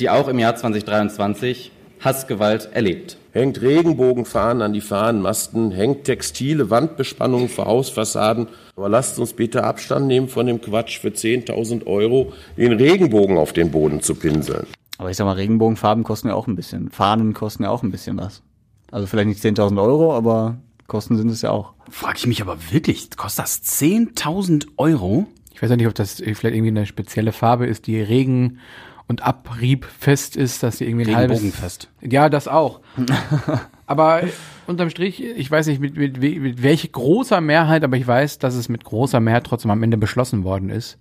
die 0.00 0.10
auch 0.10 0.28
im 0.28 0.38
Jahr 0.38 0.56
2023 0.56 1.72
Hassgewalt 2.00 2.70
erlebt. 2.72 3.16
hängt 3.32 3.60
Regenbogenfahnen 3.60 4.62
an 4.62 4.72
die 4.72 4.80
Fahnenmasten, 4.80 5.70
hängt 5.70 6.04
textile 6.04 6.70
Wandbespannungen 6.70 7.48
für 7.48 7.64
Hausfassaden. 7.66 8.48
Aber 8.76 8.88
lasst 8.88 9.18
uns 9.18 9.32
bitte 9.32 9.64
Abstand 9.64 10.06
nehmen 10.06 10.28
von 10.28 10.46
dem 10.46 10.60
Quatsch 10.60 10.98
für 10.98 11.08
10.000 11.08 11.86
Euro, 11.86 12.32
den 12.56 12.72
Regenbogen 12.72 13.36
auf 13.36 13.52
den 13.52 13.70
Boden 13.70 14.00
zu 14.00 14.14
pinseln. 14.14 14.66
Aber 14.98 15.10
ich 15.10 15.16
sag 15.16 15.24
mal, 15.24 15.32
Regenbogenfarben 15.32 16.02
kosten 16.04 16.28
ja 16.28 16.34
auch 16.34 16.46
ein 16.46 16.56
bisschen. 16.56 16.90
Fahnen 16.90 17.34
kosten 17.34 17.62
ja 17.62 17.70
auch 17.70 17.82
ein 17.82 17.90
bisschen 17.90 18.16
was. 18.18 18.42
Also 18.90 19.06
vielleicht 19.06 19.28
nicht 19.28 19.42
10.000 19.42 19.80
Euro, 19.80 20.14
aber 20.14 20.56
Kosten 20.88 21.18
sind 21.18 21.30
es 21.30 21.42
ja 21.42 21.50
auch. 21.50 21.74
Frag 21.90 22.16
ich 22.16 22.26
mich 22.26 22.40
aber 22.40 22.56
wirklich, 22.70 23.10
kostet 23.16 23.44
das 23.44 23.62
10.000 23.62 24.68
Euro? 24.78 25.26
Ich 25.52 25.62
weiß 25.62 25.68
ja 25.68 25.76
nicht, 25.76 25.86
ob 25.86 25.94
das 25.94 26.14
vielleicht 26.14 26.44
irgendwie 26.44 26.68
eine 26.68 26.86
spezielle 26.86 27.32
Farbe 27.32 27.66
ist, 27.66 27.86
die 27.86 28.00
Regen- 28.00 28.58
und 29.08 29.22
Abriebfest 29.22 30.36
ist, 30.36 30.62
dass 30.62 30.78
die 30.78 30.84
irgendwie 30.84 31.06
ein 31.10 31.16
halbes... 31.16 31.38
Regenbogenfest. 31.38 31.88
Ja, 32.02 32.28
das 32.28 32.46
auch. 32.46 32.80
aber 33.86 34.22
unterm 34.66 34.90
Strich, 34.90 35.24
ich 35.24 35.50
weiß 35.50 35.66
nicht, 35.68 35.80
mit, 35.80 35.96
mit, 35.96 36.20
mit 36.20 36.62
welche 36.62 36.88
großer 36.88 37.40
Mehrheit, 37.40 37.84
aber 37.84 37.96
ich 37.96 38.06
weiß, 38.06 38.38
dass 38.38 38.54
es 38.54 38.68
mit 38.68 38.84
großer 38.84 39.18
Mehrheit 39.18 39.44
trotzdem 39.44 39.70
am 39.70 39.82
Ende 39.82 39.96
beschlossen 39.96 40.44
worden 40.44 40.68
ist. 40.68 40.98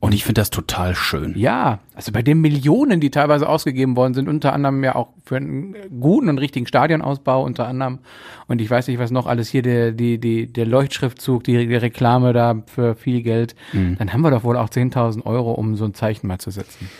Und 0.00 0.12
ich 0.12 0.24
finde 0.24 0.40
das 0.40 0.50
total 0.50 0.96
schön. 0.96 1.34
Ja, 1.36 1.78
also 1.94 2.10
bei 2.10 2.22
den 2.22 2.40
Millionen, 2.40 2.98
die 2.98 3.10
teilweise 3.10 3.48
ausgegeben 3.48 3.94
worden 3.96 4.14
sind, 4.14 4.28
unter 4.28 4.52
anderem 4.52 4.82
ja 4.82 4.96
auch 4.96 5.10
für 5.24 5.36
einen 5.36 5.76
guten 6.00 6.28
und 6.28 6.38
richtigen 6.38 6.66
Stadionausbau 6.66 7.44
unter 7.44 7.68
anderem. 7.68 8.00
Und 8.48 8.60
ich 8.60 8.68
weiß 8.68 8.88
nicht, 8.88 8.98
was 8.98 9.12
noch 9.12 9.26
alles 9.26 9.48
hier, 9.48 9.62
der, 9.62 9.92
die, 9.92 10.18
die, 10.18 10.52
der 10.52 10.66
Leuchtschriftzug, 10.66 11.44
die, 11.44 11.68
die 11.68 11.76
Reklame 11.76 12.32
da 12.32 12.60
für 12.66 12.96
viel 12.96 13.22
Geld. 13.22 13.54
Dann 13.72 14.12
haben 14.12 14.22
wir 14.22 14.32
doch 14.32 14.42
wohl 14.42 14.56
auch 14.56 14.68
10.000 14.68 15.24
Euro, 15.24 15.52
um 15.52 15.76
so 15.76 15.84
ein 15.84 15.94
Zeichen 15.94 16.26
mal 16.26 16.38
zu 16.38 16.50
setzen. 16.50 16.90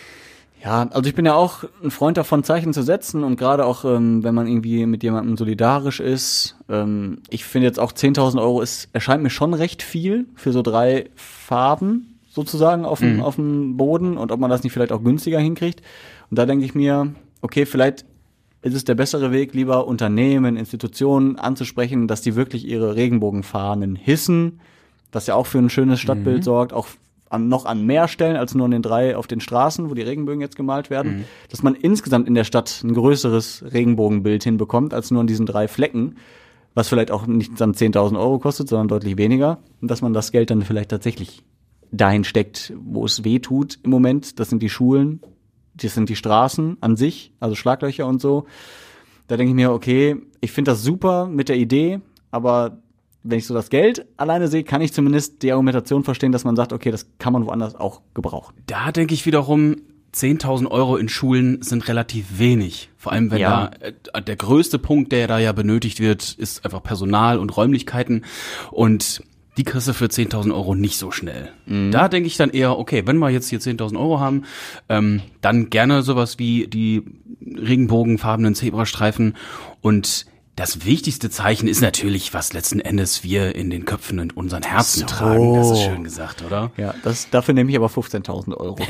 Ja, 0.63 0.87
also 0.89 1.07
ich 1.07 1.15
bin 1.15 1.25
ja 1.25 1.35
auch 1.35 1.63
ein 1.83 1.91
Freund 1.91 2.17
davon, 2.17 2.43
Zeichen 2.43 2.73
zu 2.73 2.81
setzen 2.81 3.23
und 3.23 3.37
gerade 3.37 3.65
auch, 3.65 3.85
ähm, 3.85 4.23
wenn 4.23 4.33
man 4.33 4.47
irgendwie 4.47 4.85
mit 4.85 5.03
jemandem 5.03 5.37
solidarisch 5.37 5.99
ist. 5.99 6.57
Ähm, 6.67 7.19
ich 7.29 7.45
finde 7.45 7.67
jetzt 7.67 7.79
auch 7.79 7.91
10.000 7.91 8.41
Euro 8.41 8.61
ist, 8.61 8.89
erscheint 8.91 9.21
mir 9.21 9.29
schon 9.29 9.53
recht 9.53 9.83
viel 9.83 10.25
für 10.35 10.51
so 10.51 10.63
drei 10.63 11.09
Farben 11.15 12.19
sozusagen 12.29 12.85
auf 12.85 12.99
dem, 12.99 13.21
auf 13.21 13.35
dem 13.35 13.77
Boden 13.77 14.17
und 14.17 14.31
ob 14.31 14.39
man 14.39 14.49
das 14.49 14.63
nicht 14.63 14.73
vielleicht 14.73 14.91
auch 14.91 15.03
günstiger 15.03 15.39
hinkriegt. 15.39 15.81
Und 16.29 16.37
da 16.37 16.45
denke 16.45 16.65
ich 16.65 16.75
mir, 16.75 17.13
okay, 17.41 17.65
vielleicht 17.65 18.05
ist 18.61 18.75
es 18.75 18.83
der 18.83 18.95
bessere 18.95 19.31
Weg, 19.31 19.53
lieber 19.53 19.87
Unternehmen, 19.87 20.57
Institutionen 20.57 21.37
anzusprechen, 21.37 22.07
dass 22.07 22.21
die 22.21 22.35
wirklich 22.35 22.67
ihre 22.67 22.95
Regenbogenfahnen 22.95 23.95
hissen, 23.95 24.59
was 25.11 25.27
ja 25.27 25.35
auch 25.35 25.47
für 25.47 25.59
ein 25.59 25.69
schönes 25.69 25.99
Stadtbild 25.99 26.43
sorgt, 26.43 26.73
auch 26.73 26.87
an, 27.29 27.47
noch 27.47 27.65
an 27.65 27.85
mehr 27.85 28.07
Stellen 28.07 28.35
als 28.35 28.55
nur 28.55 28.65
an 28.65 28.71
den 28.71 28.81
drei 28.81 29.15
auf 29.17 29.27
den 29.27 29.39
Straßen, 29.39 29.89
wo 29.89 29.93
die 29.93 30.01
Regenbögen 30.01 30.41
jetzt 30.41 30.55
gemalt 30.55 30.89
werden, 30.89 31.25
dass 31.49 31.63
man 31.63 31.75
insgesamt 31.75 32.27
in 32.27 32.35
der 32.35 32.43
Stadt 32.43 32.81
ein 32.83 32.93
größeres 32.93 33.65
Regenbogenbild 33.73 34.43
hinbekommt, 34.43 34.93
als 34.93 35.11
nur 35.11 35.21
an 35.21 35.27
diesen 35.27 35.45
drei 35.45 35.67
Flecken, 35.67 36.15
was 36.73 36.89
vielleicht 36.89 37.11
auch 37.11 37.25
nicht 37.27 37.59
dann 37.59 37.73
10.000 37.73 38.19
Euro 38.19 38.39
kostet, 38.39 38.69
sondern 38.69 38.87
deutlich 38.87 39.17
weniger, 39.17 39.59
und 39.81 39.89
dass 39.89 40.01
man 40.01 40.13
das 40.13 40.31
Geld 40.31 40.49
dann 40.49 40.61
vielleicht 40.61 40.89
tatsächlich 40.89 41.43
dahin 41.91 42.23
steckt, 42.23 42.73
wo 42.77 43.05
es 43.05 43.23
weh 43.23 43.39
tut 43.39 43.79
im 43.83 43.91
Moment. 43.91 44.39
Das 44.39 44.49
sind 44.49 44.61
die 44.61 44.69
Schulen, 44.69 45.21
das 45.73 45.93
sind 45.93 46.09
die 46.09 46.15
Straßen 46.15 46.77
an 46.81 46.95
sich, 46.95 47.31
also 47.39 47.55
Schlaglöcher 47.55 48.05
und 48.05 48.21
so. 48.21 48.45
Da 49.27 49.37
denke 49.37 49.51
ich 49.51 49.55
mir, 49.55 49.71
okay, 49.71 50.17
ich 50.41 50.51
finde 50.51 50.71
das 50.71 50.83
super 50.83 51.27
mit 51.27 51.49
der 51.49 51.57
Idee, 51.57 51.99
aber 52.31 52.79
wenn 53.23 53.39
ich 53.39 53.45
so 53.47 53.53
das 53.53 53.69
Geld 53.69 54.05
alleine 54.17 54.47
sehe, 54.47 54.63
kann 54.63 54.81
ich 54.81 54.93
zumindest 54.93 55.41
die 55.43 55.51
Argumentation 55.51 56.03
verstehen, 56.03 56.31
dass 56.31 56.43
man 56.43 56.55
sagt, 56.55 56.71
okay, 56.73 56.91
das 56.91 57.07
kann 57.19 57.33
man 57.33 57.45
woanders 57.45 57.75
auch 57.75 58.01
gebrauchen. 58.13 58.53
Da 58.67 58.91
denke 58.91 59.13
ich 59.13 59.25
wiederum, 59.25 59.77
10.000 60.13 60.71
Euro 60.71 60.95
in 60.97 61.09
Schulen 61.09 61.61
sind 61.61 61.87
relativ 61.89 62.39
wenig. 62.39 62.89
Vor 62.97 63.11
allem, 63.11 63.29
wenn 63.29 63.39
Ja. 63.39 63.71
da 64.13 64.17
äh, 64.19 64.21
der 64.23 64.35
größte 64.35 64.79
Punkt, 64.79 65.11
der 65.11 65.27
da 65.27 65.37
ja 65.39 65.51
benötigt 65.51 65.99
wird, 65.99 66.33
ist 66.33 66.63
einfach 66.65 66.81
Personal 66.81 67.37
und 67.37 67.55
Räumlichkeiten. 67.55 68.23
Und 68.71 69.21
die 69.57 69.63
kriegst 69.63 69.87
du 69.87 69.93
für 69.93 70.05
10.000 70.05 70.53
Euro 70.53 70.75
nicht 70.75 70.97
so 70.97 71.11
schnell. 71.11 71.49
Da 71.65 72.07
denke 72.09 72.27
ich 72.27 72.37
dann 72.37 72.51
eher, 72.51 72.77
okay, 72.77 73.03
wenn 73.07 73.17
wir 73.17 73.29
jetzt 73.31 73.49
hier 73.49 73.59
10.000 73.59 73.97
Euro 73.99 74.19
haben, 74.19 74.43
ähm, 74.87 75.21
dann 75.41 75.69
gerne 75.71 76.03
sowas 76.03 76.37
wie 76.39 76.67
die 76.67 77.03
regenbogenfarbenen 77.41 78.55
Zebrastreifen 78.55 79.35
und 79.81 80.25
das 80.57 80.85
wichtigste 80.85 81.29
Zeichen 81.29 81.67
ist 81.67 81.81
natürlich, 81.81 82.33
was 82.33 82.51
letzten 82.51 82.79
Endes 82.79 83.23
wir 83.23 83.55
in 83.55 83.69
den 83.69 83.85
Köpfen 83.85 84.19
und 84.19 84.35
unseren 84.35 84.63
Herzen 84.63 85.05
tragen. 85.05 85.53
Das 85.53 85.69
ist 85.71 85.83
schön 85.83 86.03
gesagt, 86.03 86.43
oder? 86.43 86.71
Ja, 86.77 86.95
das, 87.03 87.29
dafür 87.29 87.53
nehme 87.53 87.69
ich 87.69 87.77
aber 87.77 87.87
15.000 87.87 88.55
Euro. 88.55 88.77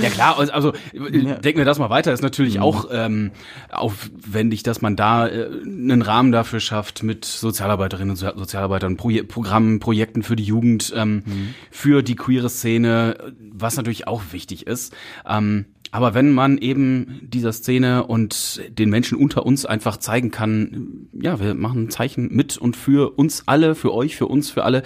Ja 0.00 0.08
klar, 0.10 0.38
also, 0.38 0.52
also 0.52 0.72
denken 0.92 1.58
wir 1.58 1.64
das 1.64 1.78
mal 1.80 1.90
weiter, 1.90 2.12
ist 2.12 2.22
natürlich 2.22 2.60
auch 2.60 2.86
ähm, 2.92 3.32
aufwendig, 3.70 4.62
dass 4.62 4.80
man 4.80 4.94
da 4.96 5.26
äh, 5.26 5.48
einen 5.64 6.02
Rahmen 6.02 6.30
dafür 6.32 6.60
schafft 6.60 7.02
mit 7.02 7.24
Sozialarbeiterinnen 7.24 8.10
und 8.10 8.16
So- 8.16 8.36
Sozialarbeitern, 8.36 8.96
Proje 8.96 9.24
Programmen, 9.24 9.80
Projekten 9.80 10.22
für 10.22 10.36
die 10.36 10.44
Jugend, 10.44 10.92
ähm, 10.96 11.24
für 11.70 12.02
die 12.02 12.14
queere 12.14 12.48
Szene, 12.48 13.32
was 13.52 13.76
natürlich 13.76 14.06
auch 14.06 14.22
wichtig 14.30 14.66
ist. 14.66 14.94
Ähm, 15.28 15.66
aber 15.92 16.14
wenn 16.14 16.32
man 16.32 16.58
eben 16.58 17.20
dieser 17.22 17.52
Szene 17.52 18.06
und 18.06 18.62
den 18.68 18.90
Menschen 18.90 19.18
unter 19.18 19.44
uns 19.44 19.66
einfach 19.66 19.96
zeigen 19.96 20.30
kann, 20.30 21.08
ja, 21.12 21.40
wir 21.40 21.54
machen 21.54 21.84
ein 21.84 21.90
Zeichen 21.90 22.28
mit 22.34 22.56
und 22.58 22.76
für 22.76 23.18
uns 23.18 23.44
alle, 23.46 23.74
für 23.74 23.92
euch, 23.92 24.16
für 24.16 24.26
uns, 24.26 24.50
für 24.50 24.64
alle, 24.64 24.82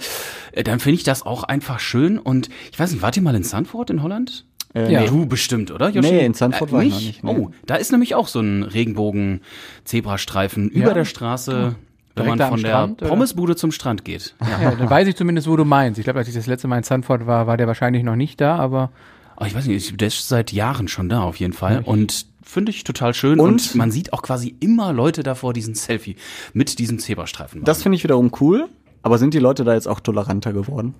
äh, 0.51 0.63
dann 0.63 0.79
finde 0.79 0.95
ich 0.95 1.03
das 1.03 1.23
auch 1.25 1.43
einfach 1.43 1.79
schön. 1.79 2.17
Und 2.17 2.49
ich 2.71 2.79
weiß 2.79 2.91
nicht, 2.91 3.01
wart 3.01 3.15
ihr 3.17 3.23
mal 3.23 3.35
in 3.35 3.43
Sanford 3.43 3.89
in 3.91 4.03
Holland? 4.03 4.45
Äh, 4.73 4.91
Ja. 4.91 5.01
nee. 5.01 5.07
Du 5.07 5.25
bestimmt, 5.25 5.71
oder? 5.71 5.89
Joshi? 5.89 6.11
Nee, 6.11 6.25
in 6.25 6.33
Sanford 6.33 6.71
war 6.71 6.83
ich 6.83 6.93
noch 6.93 7.01
nicht, 7.01 7.23
nee. 7.23 7.35
Oh, 7.39 7.51
da 7.65 7.75
ist 7.75 7.91
nämlich 7.91 8.15
auch 8.15 8.27
so 8.27 8.39
ein 8.39 8.63
Regenbogen-Zebrastreifen 8.63 10.69
über 10.69 10.93
der 10.93 11.05
Straße, 11.05 11.75
wenn 12.15 12.27
man 12.27 12.39
von 12.39 12.61
der 12.61 12.69
Strand, 12.69 13.01
oder? 13.01 13.09
Pommesbude 13.09 13.55
zum 13.55 13.71
Strand 13.71 14.05
geht. 14.05 14.35
Ja, 14.41 14.71
dann 14.71 14.89
weiß 14.89 15.07
ich 15.07 15.15
zumindest, 15.15 15.47
wo 15.47 15.55
du 15.55 15.65
meinst. 15.65 15.99
Ich 15.99 16.03
glaube, 16.05 16.19
als 16.19 16.27
ich 16.27 16.33
das 16.35 16.47
letzte 16.47 16.67
Mal 16.67 16.77
in 16.77 16.83
Sanford 16.83 17.27
war, 17.27 17.47
war 17.47 17.57
der 17.57 17.67
wahrscheinlich 17.67 18.03
noch 18.03 18.15
nicht 18.15 18.39
da, 18.41 18.55
aber 18.57 18.91
Aber 19.35 19.47
ich 19.47 19.55
weiß 19.55 19.65
nicht, 19.67 19.99
der 19.99 20.07
ist 20.07 20.27
seit 20.27 20.51
Jahren 20.51 20.87
schon 20.87 21.09
da 21.09 21.21
auf 21.21 21.37
jeden 21.37 21.53
Fall. 21.53 21.81
Und 21.85 22.25
finde 22.43 22.71
ich 22.71 22.83
total 22.83 23.13
schön. 23.13 23.39
Und, 23.39 23.49
Und- 23.53 23.75
man 23.75 23.91
sieht 23.91 24.13
auch 24.13 24.21
quasi 24.21 24.55
immer 24.59 24.93
Leute 24.93 25.23
davor 25.23 25.53
diesen 25.53 25.75
Selfie 25.75 26.15
mit 26.53 26.79
diesem 26.79 26.99
Zebrastreifen. 26.99 27.59
machen. 27.61 27.65
Das 27.65 27.83
finde 27.83 27.97
ich 27.97 28.03
wiederum 28.03 28.31
cool, 28.39 28.67
aber 29.01 29.17
sind 29.17 29.33
die 29.33 29.39
Leute 29.39 29.63
da 29.63 29.73
jetzt 29.73 29.87
auch 29.87 29.99
toleranter 29.99 30.53
geworden? 30.53 30.93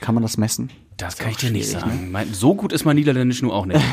Kann 0.00 0.14
man 0.14 0.22
das 0.22 0.36
messen? 0.36 0.70
das 0.96 1.18
kann 1.18 1.30
ich 1.30 1.36
dir 1.36 1.50
nicht 1.50 1.68
sagen. 1.68 2.10
Mein, 2.10 2.32
so 2.32 2.54
gut 2.54 2.72
ist 2.72 2.84
mein 2.86 2.96
Niederländisch 2.96 3.42
nur 3.42 3.54
auch 3.54 3.66
nicht. 3.66 3.80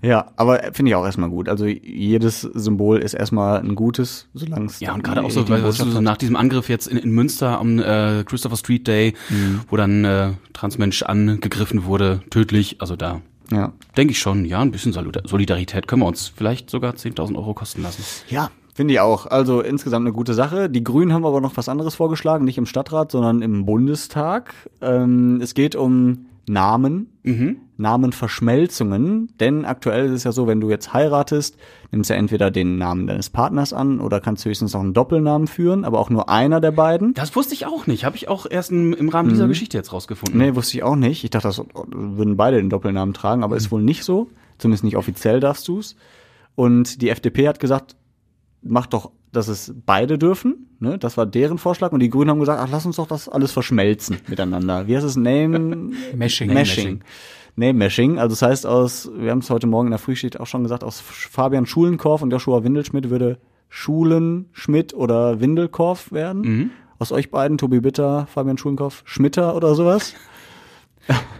Ja, 0.00 0.32
aber 0.36 0.60
finde 0.72 0.90
ich 0.90 0.94
auch 0.94 1.04
erstmal 1.04 1.28
gut. 1.28 1.48
Also 1.48 1.66
jedes 1.66 2.40
Symbol 2.42 2.98
ist 2.98 3.14
erstmal 3.14 3.60
ein 3.60 3.74
gutes, 3.74 4.28
solange 4.34 4.66
es 4.66 4.80
Ja, 4.80 4.94
und 4.94 5.04
gerade 5.04 5.22
auch 5.22 5.30
so, 5.30 5.48
weil, 5.48 5.62
weißt 5.62 5.80
du, 5.82 5.90
so 5.90 6.00
nach 6.00 6.16
diesem 6.16 6.36
Angriff 6.36 6.68
jetzt 6.68 6.86
in, 6.86 6.96
in 6.98 7.10
Münster 7.10 7.58
am 7.58 7.78
äh, 7.78 8.24
Christopher 8.24 8.56
Street 8.56 8.86
Day, 8.88 9.14
wo 9.68 9.76
dann 9.76 10.04
äh, 10.04 10.30
Transmensch 10.52 11.02
angegriffen 11.02 11.84
wurde, 11.84 12.22
tödlich, 12.30 12.76
also 12.80 12.96
da 12.96 13.20
Ja. 13.50 13.72
denke 13.96 14.12
ich 14.12 14.18
schon, 14.18 14.44
ja, 14.44 14.60
ein 14.60 14.70
bisschen 14.70 14.92
Solida- 14.92 15.26
Solidarität 15.28 15.86
können 15.88 16.02
wir 16.02 16.06
uns 16.06 16.28
vielleicht 16.34 16.70
sogar 16.70 16.94
10.000 16.94 17.36
Euro 17.36 17.52
kosten 17.54 17.82
lassen. 17.82 18.02
Ja, 18.28 18.50
finde 18.74 18.94
ich 18.94 19.00
auch. 19.00 19.26
Also 19.26 19.60
insgesamt 19.60 20.06
eine 20.06 20.12
gute 20.14 20.32
Sache. 20.34 20.70
Die 20.70 20.82
Grünen 20.82 21.12
haben 21.12 21.26
aber 21.26 21.40
noch 21.40 21.56
was 21.56 21.68
anderes 21.68 21.94
vorgeschlagen, 21.94 22.44
nicht 22.44 22.56
im 22.58 22.66
Stadtrat, 22.66 23.12
sondern 23.12 23.42
im 23.42 23.66
Bundestag. 23.66 24.54
Ähm, 24.80 25.40
es 25.42 25.54
geht 25.54 25.76
um 25.76 26.26
Namen, 26.48 27.06
Namenverschmelzungen, 27.76 29.32
denn 29.40 29.64
aktuell 29.64 30.06
ist 30.06 30.12
es 30.12 30.24
ja 30.24 30.32
so, 30.32 30.46
wenn 30.46 30.60
du 30.60 30.70
jetzt 30.70 30.92
heiratest, 30.92 31.56
nimmst 31.90 32.10
du 32.10 32.14
ja 32.14 32.20
entweder 32.20 32.50
den 32.50 32.76
Namen 32.76 33.06
deines 33.06 33.30
Partners 33.30 33.72
an 33.72 34.00
oder 34.00 34.20
kannst 34.20 34.44
höchstens 34.44 34.74
noch 34.74 34.80
einen 34.80 34.94
Doppelnamen 34.94 35.46
führen, 35.48 35.84
aber 35.84 35.98
auch 35.98 36.10
nur 36.10 36.28
einer 36.28 36.60
der 36.60 36.72
beiden. 36.72 37.14
Das 37.14 37.34
wusste 37.34 37.54
ich 37.54 37.66
auch 37.66 37.86
nicht. 37.86 38.04
Habe 38.04 38.16
ich 38.16 38.28
auch 38.28 38.46
erst 38.48 38.70
im, 38.70 39.08
Rahmen 39.08 39.30
dieser 39.30 39.48
Geschichte 39.48 39.76
jetzt 39.76 39.92
rausgefunden. 39.92 40.38
Nee, 40.38 40.54
wusste 40.54 40.76
ich 40.76 40.82
auch 40.82 40.96
nicht. 40.96 41.24
Ich 41.24 41.30
dachte, 41.30 41.48
das 41.48 41.62
würden 41.90 42.36
beide 42.36 42.58
den 42.58 42.70
Doppelnamen 42.70 43.14
tragen, 43.14 43.42
aber 43.42 43.56
ist 43.56 43.72
wohl 43.72 43.82
nicht 43.82 44.04
so. 44.04 44.30
Zumindest 44.58 44.84
nicht 44.84 44.96
offiziell 44.96 45.40
darfst 45.40 45.66
du's. 45.66 45.96
Und 46.54 47.00
die 47.00 47.08
FDP 47.08 47.48
hat 47.48 47.58
gesagt, 47.58 47.96
mach 48.62 48.86
doch, 48.86 49.10
dass 49.32 49.48
es 49.48 49.74
beide 49.86 50.18
dürfen. 50.18 50.68
Ne? 50.78 50.98
Das 50.98 51.16
war 51.16 51.26
deren 51.26 51.58
Vorschlag. 51.58 51.92
Und 51.92 52.00
die 52.00 52.10
Grünen 52.10 52.30
haben 52.30 52.40
gesagt, 52.40 52.60
ach, 52.62 52.68
lass 52.70 52.84
uns 52.84 52.96
doch 52.96 53.06
das 53.06 53.28
alles 53.28 53.50
verschmelzen 53.50 54.18
miteinander. 54.28 54.86
Wie 54.86 54.94
heißt 54.94 55.06
es? 55.06 55.16
Name 55.16 55.90
Meshing. 56.14 56.52
Meshing. 56.52 56.86
Name 56.86 57.00
Meshing. 57.56 58.18
Also 58.18 58.32
das 58.34 58.42
heißt 58.42 58.66
aus, 58.66 59.10
wir 59.16 59.30
haben 59.30 59.38
es 59.40 59.50
heute 59.50 59.66
Morgen 59.66 59.88
in 59.88 59.92
der 59.92 59.98
Frühschicht 59.98 60.40
auch 60.40 60.46
schon 60.46 60.62
gesagt, 60.62 60.84
aus 60.84 61.00
Fabian 61.00 61.66
Schulenkorf 61.66 62.22
und 62.22 62.30
Joshua 62.30 62.64
Windelschmidt 62.64 63.10
würde 63.10 63.38
Schulen 63.68 64.48
Schmidt 64.52 64.94
oder 64.94 65.40
Windelkorf 65.40 66.12
werden. 66.12 66.70
Aus 66.98 67.10
euch 67.12 67.30
beiden, 67.30 67.58
Tobi 67.58 67.80
Bitter, 67.80 68.26
Fabian 68.32 68.58
Schulenkorf, 68.58 69.02
Schmitter 69.04 69.54
oder 69.56 69.74
sowas. 69.74 70.14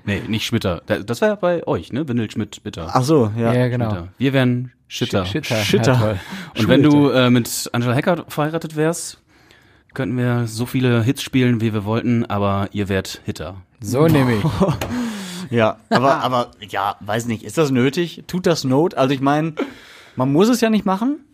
Nee, 0.04 0.20
nicht 0.26 0.44
Schmitter. 0.44 0.82
Da- 0.86 0.98
Das 0.98 1.20
war 1.20 1.28
ja 1.28 1.34
bei 1.36 1.64
euch, 1.68 1.92
ne? 1.92 2.08
Windel, 2.08 2.28
Schmidt, 2.28 2.64
Bitter. 2.64 2.88
Ach 2.92 3.04
so, 3.04 3.30
ja. 3.38 3.52
Ja, 3.54 3.68
genau. 3.68 3.90
Schmitter. 3.90 4.08
Wir 4.18 4.32
wären 4.32 4.72
Schitter. 4.88 5.24
Schitter. 5.24 5.54
Schitter. 5.54 5.92
Ja. 5.92 6.60
Und 6.60 6.68
wenn 6.68 6.82
du 6.82 7.10
äh, 7.10 7.30
mit 7.30 7.70
Angela 7.72 7.94
Hacker 7.94 8.24
verheiratet 8.26 8.74
wärst, 8.74 9.22
könnten 9.94 10.16
wir 10.18 10.48
so 10.48 10.66
viele 10.66 11.04
Hits 11.04 11.22
spielen, 11.22 11.60
wie 11.60 11.72
wir 11.72 11.84
wollten, 11.84 12.24
aber 12.26 12.68
ihr 12.72 12.88
wärt 12.88 13.20
Hitter. 13.24 13.54
So 13.80 14.08
nehme 14.08 14.34
ich. 14.38 14.42
Ja, 15.50 15.78
aber, 15.90 16.22
aber, 16.22 16.50
ja, 16.68 16.96
weiß 17.00 17.26
nicht, 17.26 17.42
ist 17.42 17.58
das 17.58 17.70
nötig? 17.70 18.24
Tut 18.26 18.46
das 18.46 18.64
Not? 18.64 18.94
Also 18.94 19.14
ich 19.14 19.20
meine, 19.20 19.54
man 20.16 20.32
muss 20.32 20.48
es 20.48 20.60
ja 20.60 20.70
nicht 20.70 20.84
machen. 20.84 21.24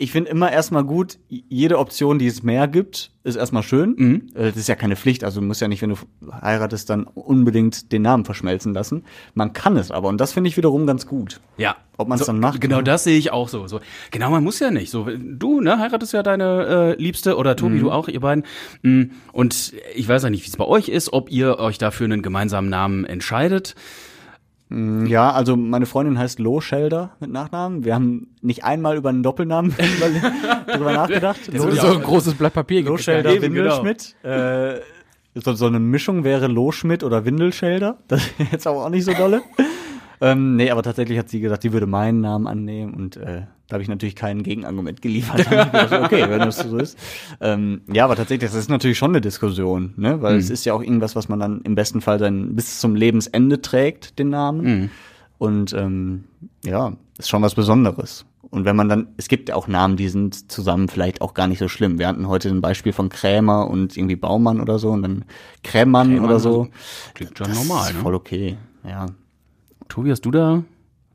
Ich 0.00 0.12
finde 0.12 0.30
immer 0.30 0.52
erstmal 0.52 0.84
gut, 0.84 1.18
jede 1.28 1.76
Option, 1.78 2.20
die 2.20 2.28
es 2.28 2.44
mehr 2.44 2.68
gibt, 2.68 3.10
ist 3.24 3.34
erstmal 3.34 3.64
schön. 3.64 4.28
Äh, 4.34 4.44
Das 4.46 4.56
ist 4.56 4.68
ja 4.68 4.76
keine 4.76 4.94
Pflicht, 4.94 5.24
also 5.24 5.40
du 5.40 5.46
musst 5.46 5.60
ja 5.60 5.66
nicht, 5.66 5.82
wenn 5.82 5.90
du 5.90 5.96
heiratest, 6.40 6.88
dann 6.88 7.02
unbedingt 7.04 7.90
den 7.90 8.02
Namen 8.02 8.24
verschmelzen 8.24 8.72
lassen. 8.74 9.04
Man 9.34 9.52
kann 9.52 9.76
es 9.76 9.90
aber 9.90 10.08
und 10.08 10.20
das 10.20 10.32
finde 10.32 10.48
ich 10.48 10.56
wiederum 10.56 10.86
ganz 10.86 11.04
gut. 11.06 11.40
Ja. 11.56 11.76
Ob 11.96 12.06
man's 12.06 12.20
so, 12.20 12.26
dann 12.26 12.38
macht, 12.38 12.60
Genau 12.60 12.76
ne? 12.76 12.84
das 12.84 13.02
sehe 13.02 13.18
ich 13.18 13.32
auch 13.32 13.48
so. 13.48 13.66
so. 13.66 13.80
Genau, 14.12 14.30
man 14.30 14.44
muss 14.44 14.60
ja 14.60 14.70
nicht. 14.70 14.88
So, 14.90 15.08
du, 15.18 15.60
ne, 15.60 15.78
heiratest 15.80 16.12
ja 16.12 16.22
deine 16.22 16.94
äh, 16.96 17.02
Liebste 17.02 17.36
oder 17.36 17.56
Tobi, 17.56 17.74
Mhm. 17.74 17.80
du 17.80 17.90
auch, 17.90 18.06
ihr 18.06 18.20
beiden. 18.20 18.44
Mm, 18.82 19.10
Und 19.32 19.72
ich 19.96 20.06
weiß 20.06 20.22
ja 20.22 20.30
nicht, 20.30 20.44
wie 20.44 20.48
es 20.48 20.56
bei 20.56 20.64
euch 20.64 20.88
ist, 20.88 21.12
ob 21.12 21.28
ihr 21.28 21.58
euch 21.58 21.76
dafür 21.76 22.04
einen 22.04 22.22
gemeinsamen 22.22 22.70
Namen 22.70 23.04
entscheidet. 23.04 23.74
Ja, 24.70 25.30
also 25.32 25.56
meine 25.56 25.86
Freundin 25.86 26.18
heißt 26.18 26.38
Lo 26.40 26.60
Schelder 26.60 27.16
mit 27.20 27.30
Nachnamen. 27.30 27.84
Wir 27.84 27.94
haben 27.94 28.34
nicht 28.42 28.64
einmal 28.64 28.96
über 28.96 29.08
einen 29.08 29.22
Doppelnamen 29.22 29.74
drüber 30.72 30.92
nachgedacht. 30.92 31.40
Lo, 31.52 31.70
So 31.70 31.86
ein 31.88 32.02
großes 32.02 32.34
Blatt 32.34 32.52
Papier. 32.52 32.82
Lo 32.82 32.98
Schelder 32.98 33.32
Eben, 33.32 33.54
genau. 33.54 33.82
Windelschmidt. 33.82 34.14
Äh, 34.22 34.80
so, 35.34 35.54
so 35.54 35.66
eine 35.66 35.80
Mischung 35.80 36.22
wäre 36.24 36.48
Lo 36.48 36.70
Schmidt 36.72 37.02
oder 37.02 37.24
Windelschelder. 37.24 37.98
Das 38.08 38.22
ist 38.26 38.52
jetzt 38.52 38.66
aber 38.66 38.84
auch 38.84 38.90
nicht 38.90 39.04
so 39.04 39.14
dolle. 39.14 39.42
Ähm, 40.20 40.56
nee, 40.56 40.70
aber 40.70 40.82
tatsächlich 40.82 41.18
hat 41.18 41.28
sie 41.28 41.40
gesagt, 41.40 41.62
sie 41.62 41.72
würde 41.72 41.86
meinen 41.86 42.20
Namen 42.20 42.46
annehmen 42.46 42.94
und 42.94 43.16
äh, 43.16 43.42
da 43.68 43.74
habe 43.74 43.82
ich 43.82 43.88
natürlich 43.88 44.16
kein 44.16 44.42
Gegenargument 44.42 45.02
geliefert. 45.02 45.48
Gedacht, 45.48 45.92
okay, 45.92 46.24
wenn 46.28 46.38
das 46.40 46.58
so 46.58 46.78
ist. 46.78 46.98
Ähm, 47.40 47.82
ja, 47.92 48.04
aber 48.04 48.16
tatsächlich, 48.16 48.50
das 48.50 48.58
ist 48.58 48.70
natürlich 48.70 48.96
schon 48.96 49.10
eine 49.10 49.20
Diskussion, 49.20 49.92
ne? 49.96 50.22
Weil 50.22 50.36
es 50.36 50.48
ist 50.48 50.64
ja 50.64 50.72
auch 50.72 50.82
irgendwas, 50.82 51.14
was 51.16 51.28
man 51.28 51.38
dann 51.38 51.60
im 51.62 51.74
besten 51.74 52.00
Fall 52.00 52.16
dann 52.18 52.56
bis 52.56 52.80
zum 52.80 52.94
Lebensende 52.94 53.60
trägt, 53.60 54.18
den 54.18 54.30
Namen. 54.30 54.90
Und 55.36 55.72
ähm, 55.74 56.24
ja, 56.64 56.94
ist 57.18 57.28
schon 57.28 57.42
was 57.42 57.54
Besonderes. 57.54 58.24
Und 58.50 58.64
wenn 58.64 58.76
man 58.76 58.88
dann, 58.88 59.08
es 59.18 59.28
gibt 59.28 59.50
ja 59.50 59.54
auch 59.54 59.68
Namen, 59.68 59.96
die 59.98 60.08
sind 60.08 60.50
zusammen 60.50 60.88
vielleicht 60.88 61.20
auch 61.20 61.34
gar 61.34 61.46
nicht 61.46 61.58
so 61.58 61.68
schlimm. 61.68 61.98
Wir 61.98 62.08
hatten 62.08 62.26
heute 62.28 62.48
ein 62.48 62.62
Beispiel 62.62 62.94
von 62.94 63.10
Krämer 63.10 63.68
und 63.68 63.96
irgendwie 63.96 64.16
Baumann 64.16 64.60
oder 64.62 64.78
so 64.78 64.90
und 64.90 65.02
dann 65.02 65.24
Krämann 65.62 66.20
oder 66.20 66.40
so. 66.40 66.68
Klingt 67.14 67.36
schon 67.36 67.48
Das 67.48 67.58
normal, 67.58 67.90
ist 67.90 67.96
ne? 67.96 68.02
voll 68.02 68.14
okay. 68.14 68.56
Ja. 68.88 69.06
Tobi, 69.88 70.10
hast 70.10 70.24
du 70.24 70.30
da 70.30 70.62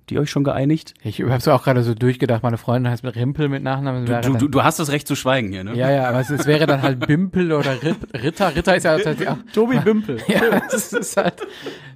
die 0.10 0.20
euch 0.20 0.30
schon 0.30 0.44
geeinigt? 0.44 0.94
Ich 1.01 1.22
habe 1.22 1.39
so 1.39 1.53
auch 1.53 1.63
gerade 1.63 1.82
so 1.82 1.94
durchgedacht, 1.94 2.44
meine 2.44 2.58
Freundin 2.58 2.92
heißt 2.92 3.06
mit 3.06 3.15
Rimpel 3.15 3.48
mit 3.48 3.63
Nachnamen. 3.63 4.06
wäre 4.06 4.20
Du, 4.20 4.32
dann- 4.32 4.39
du, 4.39 4.48
du 4.50 4.62
hast 4.62 4.77
das 4.77 4.92
Recht 4.92 5.08
zu 5.08 5.15
schweigen 5.15 5.53
hier, 5.53 5.63
ne? 5.63 5.75
ja, 5.75 5.89
ja, 5.89 6.10
aber 6.10 6.20
es, 6.20 6.30
es 6.30 6.46
wäre 6.46 6.65
dann 6.65 6.82
halt 6.82 7.08
Bimpel 7.08 7.53
oder 7.53 7.82
Rit, 7.82 7.96
Ritter. 8.22 8.53
Ritter 8.53 8.75
ist 8.75 8.84
ja 8.84 8.96
tatsächlich 8.96 9.30
auch. 9.30 9.38
Tobi 9.53 9.80
Bimpel. 9.80 10.18
Ja, 10.27 10.42
es 10.74 10.92
ist 10.92 11.15
halt. 11.15 11.36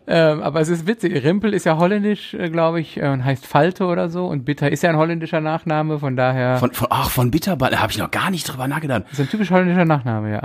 Ähm, 0.09 0.41
aber 0.41 0.61
es 0.61 0.69
ist 0.69 0.87
witzig. 0.87 1.21
Rimpel 1.25 1.53
ist 1.53 1.65
ja 1.65 1.77
holländisch, 1.77 2.33
äh, 2.33 2.49
glaube 2.49 2.79
ich, 2.79 2.95
äh, 2.95 3.09
und 3.09 3.25
heißt 3.25 3.45
Falte 3.45 3.83
oder 3.87 4.07
so. 4.07 4.25
Und 4.27 4.45
Bitter 4.45 4.71
ist 4.71 4.83
ja 4.83 4.89
ein 4.89 4.95
holländischer 4.95 5.41
Nachname, 5.41 5.99
von 5.99 6.15
daher. 6.15 6.55
Von, 6.59 6.71
von, 6.71 6.87
ach, 6.89 7.09
von 7.09 7.29
Bitterball, 7.29 7.71
da 7.71 7.79
habe 7.81 7.91
ich 7.91 7.97
noch 7.97 8.09
gar 8.09 8.31
nicht 8.31 8.45
drüber 8.47 8.69
nachgedacht. 8.69 9.03
ist 9.11 9.19
ein 9.19 9.27
typisch 9.27 9.51
holländischer 9.51 9.83
Nachname, 9.83 10.31
ja. 10.31 10.41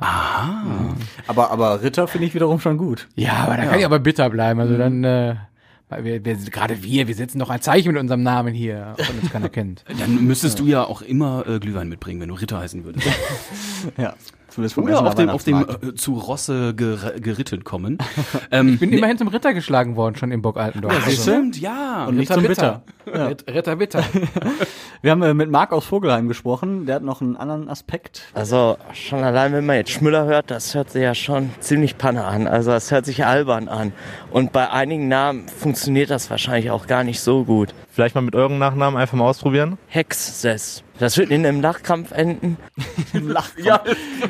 Aber, 1.28 1.52
aber 1.52 1.80
Ritter 1.80 2.09
finde 2.09 2.26
ich 2.26 2.35
wiederum 2.35 2.59
schon 2.59 2.76
gut. 2.76 3.06
Ja, 3.14 3.35
aber 3.46 3.56
da 3.56 3.66
kann 3.66 3.78
ich 3.78 3.85
aber 3.85 4.00
bitter 4.00 4.28
bleiben. 4.30 4.59
Also 4.59 4.76
dann, 4.76 5.04
äh, 5.04 5.37
wir, 6.00 6.24
wir, 6.24 6.37
gerade 6.37 6.83
wir, 6.83 7.09
wir 7.09 7.14
setzen 7.14 7.38
noch 7.38 7.50
ein 7.50 7.61
Zeichen 7.61 7.92
mit 7.92 8.00
unserem 8.00 8.22
Namen 8.22 8.55
hier, 8.55 8.94
wenn 8.96 9.18
uns 9.20 9.31
keiner 9.31 9.48
kennt. 9.48 9.85
Dann 9.98 10.24
müsstest 10.24 10.59
du 10.59 10.66
ja 10.66 10.85
auch 10.85 11.02
immer 11.02 11.46
äh, 11.46 11.59
Glühwein 11.59 11.88
mitbringen, 11.88 12.20
wenn 12.20 12.28
du 12.28 12.35
Ritter 12.35 12.59
heißen 12.59 12.85
würdest. 12.85 13.07
Ja. 13.96 14.14
Zumindest 14.52 14.74
vom 14.74 14.84
Oder 14.84 15.02
auf 15.06 15.14
dem, 15.14 15.30
auf 15.30 15.44
dem 15.44 15.64
äh, 15.66 15.94
zu 15.94 16.12
Rosse 16.14 16.74
ger 16.74 17.14
geritten 17.18 17.64
kommen. 17.64 17.96
ähm, 18.50 18.78
Bin 18.78 18.92
immerhin 18.92 19.16
zum 19.16 19.28
Ritter 19.28 19.54
geschlagen 19.54 19.96
worden, 19.96 20.16
schon 20.16 20.30
im 20.30 20.42
Burg 20.42 20.58
Altendorf. 20.58 20.92
ja, 20.92 21.00
Also, 21.06 21.22
stimmt, 21.22 21.58
ja. 21.60 22.04
Und 22.06 22.16
nicht 22.16 22.30
zum 22.32 22.42
Bitter. 22.42 22.82
Ritt- 23.06 23.46
Ritter 23.48 23.76
Bitter. 23.76 24.04
Wir 25.02 25.10
haben 25.10 25.22
äh, 25.22 25.32
mit 25.34 25.50
Marc 25.50 25.72
aus 25.72 25.84
Vogelheim 25.86 26.28
gesprochen. 26.28 26.84
Der 26.86 26.96
hat 26.96 27.02
noch 27.02 27.20
einen 27.22 27.36
anderen 27.36 27.68
Aspekt. 27.68 28.22
Also 28.34 28.76
schon 28.92 29.24
allein, 29.24 29.52
wenn 29.52 29.64
man 29.66 29.76
jetzt 29.76 29.90
Schmüller 29.90 30.26
hört, 30.26 30.50
das 30.50 30.74
hört 30.74 30.90
sich 30.90 31.02
ja 31.02 31.14
schon 31.14 31.50
ziemlich 31.60 31.96
panne 31.98 32.24
an. 32.24 32.46
Also 32.46 32.70
das 32.70 32.90
hört 32.90 33.06
sich 33.06 33.24
albern 33.24 33.68
an. 33.68 33.92
Und 34.30 34.52
bei 34.52 34.70
einigen 34.70 35.08
Namen 35.08 35.48
funktioniert 35.48 36.10
das 36.10 36.30
wahrscheinlich 36.30 36.70
auch 36.70 36.86
gar 36.86 37.04
nicht 37.04 37.20
so 37.20 37.44
gut. 37.44 37.74
Vielleicht 37.94 38.14
mal 38.14 38.22
mit 38.22 38.35
euren 38.35 38.59
Nachnamen 38.59 38.98
einfach 38.98 39.18
mal 39.18 39.26
ausprobieren. 39.26 39.76
Hexes. 39.88 40.83
Das 40.98 41.18
wird 41.18 41.31
in 41.31 41.44
einem 41.44 41.61
Lachkampf 41.61 42.11
enden. 42.12 42.57
Ja, 43.62 43.83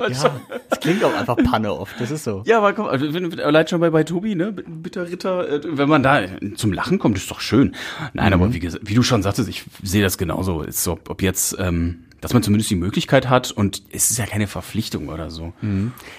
ja, 0.09 0.35
das 0.68 0.81
klingt 0.81 1.05
auch 1.05 1.14
einfach 1.14 1.37
Panne 1.37 1.72
oft. 1.72 1.94
Das 2.01 2.11
ist 2.11 2.25
so. 2.25 2.42
Ja, 2.44 2.59
aber 2.59 2.72
komm, 2.72 2.87
also, 2.87 3.07
allein 3.42 3.68
schon 3.68 3.81
bei, 3.81 3.90
bei 3.90 4.03
Tobi, 4.03 4.35
ne, 4.35 4.53
Bitter 4.53 5.09
Ritter, 5.09 5.48
äh, 5.48 5.61
wenn 5.64 5.88
man 5.88 6.03
da 6.03 6.22
zum 6.57 6.72
Lachen 6.72 6.98
kommt, 6.98 7.16
ist 7.16 7.31
doch 7.31 7.40
schön. 7.40 7.77
Nein, 8.12 8.33
aber 8.33 8.53
wie, 8.53 8.61
wie 8.83 8.94
du 8.94 9.03
schon 9.03 9.22
sagtest, 9.22 9.48
ich 9.48 9.64
sehe 9.83 10.03
das 10.03 10.18
genauso. 10.18 10.62
Ist 10.62 10.83
so, 10.83 10.98
ob 11.09 11.22
jetzt, 11.22 11.57
ähm, 11.61 12.05
dass 12.22 12.32
man 12.32 12.42
zumindest 12.42 12.70
die 12.70 12.76
Möglichkeit 12.76 13.28
hat 13.28 13.50
und 13.50 13.82
es 13.90 14.11
ist 14.11 14.18
ja 14.18 14.24
keine 14.24 14.46
Verpflichtung 14.46 15.08
oder 15.11 15.28
so. 15.28 15.52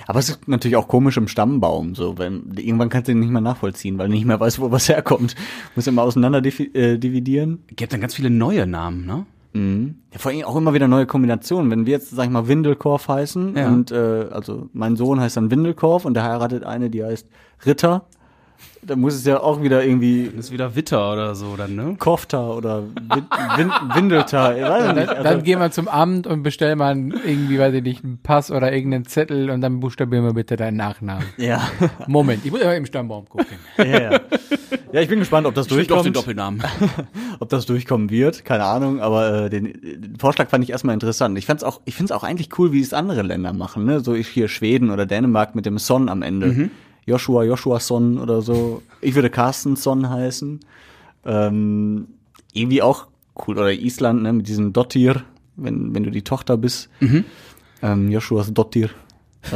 Aber 0.06 0.20
es 0.20 0.30
ist 0.30 0.48
natürlich 0.48 0.76
auch 0.76 0.88
komisch 0.88 1.18
im 1.18 1.28
Stammbaum. 1.28 1.96
So, 1.96 2.20
wenn 2.20 2.52
irgendwann 2.58 2.90
kannst 2.90 3.08
du 3.08 3.14
den 3.14 3.22
nicht 3.22 3.32
mehr 3.32 3.42
nachvollziehen, 3.42 3.98
weil 3.98 4.10
du 4.10 4.14
nicht 4.14 4.26
mehr 4.26 4.40
weißt, 4.40 4.60
wo 4.60 4.70
was 4.70 4.88
herkommt. 4.90 5.36
Muss 5.76 5.88
immer 5.88 6.04
auseinander 6.04 6.44
äh, 6.46 7.00
dividieren. 7.00 7.64
Gibt 7.76 7.94
dann 7.94 8.02
ganz 8.02 8.14
viele 8.14 8.30
neue 8.30 8.68
Namen, 8.68 9.06
ne? 9.08 9.26
Ja, 9.56 10.18
vor 10.18 10.32
allem 10.32 10.44
auch 10.46 10.56
immer 10.56 10.74
wieder 10.74 10.88
neue 10.88 11.06
Kombinationen. 11.06 11.70
Wenn 11.70 11.86
wir 11.86 11.94
jetzt, 11.94 12.10
sag 12.10 12.26
ich 12.26 12.32
mal, 12.32 12.48
Windelkorf 12.48 13.08
heißen 13.08 13.56
Ja. 13.56 13.70
und 13.70 13.92
äh, 13.92 14.28
also 14.32 14.68
mein 14.74 14.96
Sohn 14.96 15.20
heißt 15.20 15.38
dann 15.38 15.52
Windelkorf 15.52 16.06
und 16.06 16.16
der 16.16 16.24
heiratet 16.24 16.64
eine, 16.64 16.90
die 16.90 17.04
heißt 17.04 17.28
Ritter, 17.66 18.08
dann 18.86 19.00
muss 19.00 19.14
es 19.14 19.26
ja 19.26 19.40
auch 19.40 19.62
wieder 19.62 19.84
irgendwie 19.86 20.30
Das 20.36 20.46
ist 20.48 20.52
wieder 20.52 20.76
Witter 20.76 21.14
oder 21.14 21.36
so 21.36 21.56
dann, 21.56 21.76
ne? 21.76 21.96
Kofta 21.98 22.50
oder 22.50 22.84
Win 22.84 23.26
Win 23.56 23.72
Windelter. 23.94 24.58
Ich 24.58 24.64
weiß 24.64 24.84
Dann, 24.84 24.96
nicht. 24.98 25.08
dann 25.10 25.26
Also, 25.26 25.42
gehen 25.42 25.60
wir 25.60 25.72
zum 25.72 25.88
Amt 25.88 26.28
und 26.28 26.44
bestellen 26.44 26.78
mal 26.80 26.98
irgendwie, 26.98 27.60
weiß 27.60 27.74
ich 27.76 27.84
nicht, 27.84 28.04
einen 28.04 28.18
Pass 28.22 28.52
oder 28.52 28.74
irgendeinen 28.74 29.06
Zettel 29.06 29.50
und 29.50 29.62
dann 29.62 29.80
buchstabieren 29.80 30.26
wir 30.26 30.34
bitte 30.34 30.58
deinen 30.58 30.76
Nachnamen. 30.78 31.26
ja. 31.38 31.62
Moment, 32.08 32.46
ich 32.46 32.52
muss 32.52 32.62
aber 32.62 32.76
im 32.76 32.86
Stammbaum 32.86 33.30
gucken. 33.30 33.58
ja, 33.78 33.86
ja. 33.86 34.20
ja, 34.92 35.02
ich 35.02 35.08
bin 35.08 35.20
gespannt, 35.20 35.48
ob 35.48 35.56
das 35.56 35.66
Stimmt 35.68 35.92
auf 35.92 36.04
den 36.04 36.12
durchkommt. 36.14 36.18
Doppelnamen. 36.18 36.64
ob 37.40 37.48
das 37.50 37.66
durchkommen 37.66 38.10
wird, 38.10 38.44
keine 38.44 38.66
Ahnung, 38.66 39.00
aber 39.00 39.46
äh, 39.46 39.50
den, 39.50 39.66
den 39.82 40.18
Vorschlag 40.20 40.50
fand 40.50 40.64
ich 40.64 40.72
erstmal 40.72 40.94
interessant. 40.94 41.38
Ich 41.38 41.46
fand's 41.46 41.64
auch, 41.64 41.80
ich 41.86 41.96
find's 41.96 42.12
auch 42.12 42.24
eigentlich 42.24 42.50
cool, 42.60 42.74
wie 42.74 42.82
es 42.82 42.94
andere 42.94 43.22
Länder 43.22 43.54
machen, 43.54 43.86
ne? 43.86 44.02
So 44.02 44.14
ich 44.14 44.28
hier 44.28 44.50
Schweden 44.50 44.92
oder 44.92 45.06
Dänemark 45.06 45.56
mit 45.56 45.66
dem 45.66 45.78
Son 45.78 46.10
am 46.10 46.22
Ende. 46.22 46.48
Joshua, 46.48 46.70
Joshua 47.06 47.80
Son 47.80 48.18
oder 48.18 48.42
so. 48.42 48.82
Ich 49.02 49.16
würde 49.16 49.30
Carsten 49.30 49.76
Son 49.76 50.10
heißen. 50.10 50.60
Ähm, 51.26 52.08
irgendwie 52.54 52.82
auch 52.82 53.08
cool. 53.48 53.58
Oder 53.58 53.72
Island, 53.72 54.24
ne, 54.24 54.34
mit 54.34 54.48
diesem 54.48 54.74
Dottir, 54.74 55.24
wenn, 55.56 55.94
wenn 55.94 56.04
du 56.04 56.12
die 56.12 56.24
Tochter 56.24 56.58
bist. 56.58 56.90
Ähm, 57.82 58.12
Joshuas 58.12 58.54
Dottir. 58.54 58.90
Äh, 59.52 59.56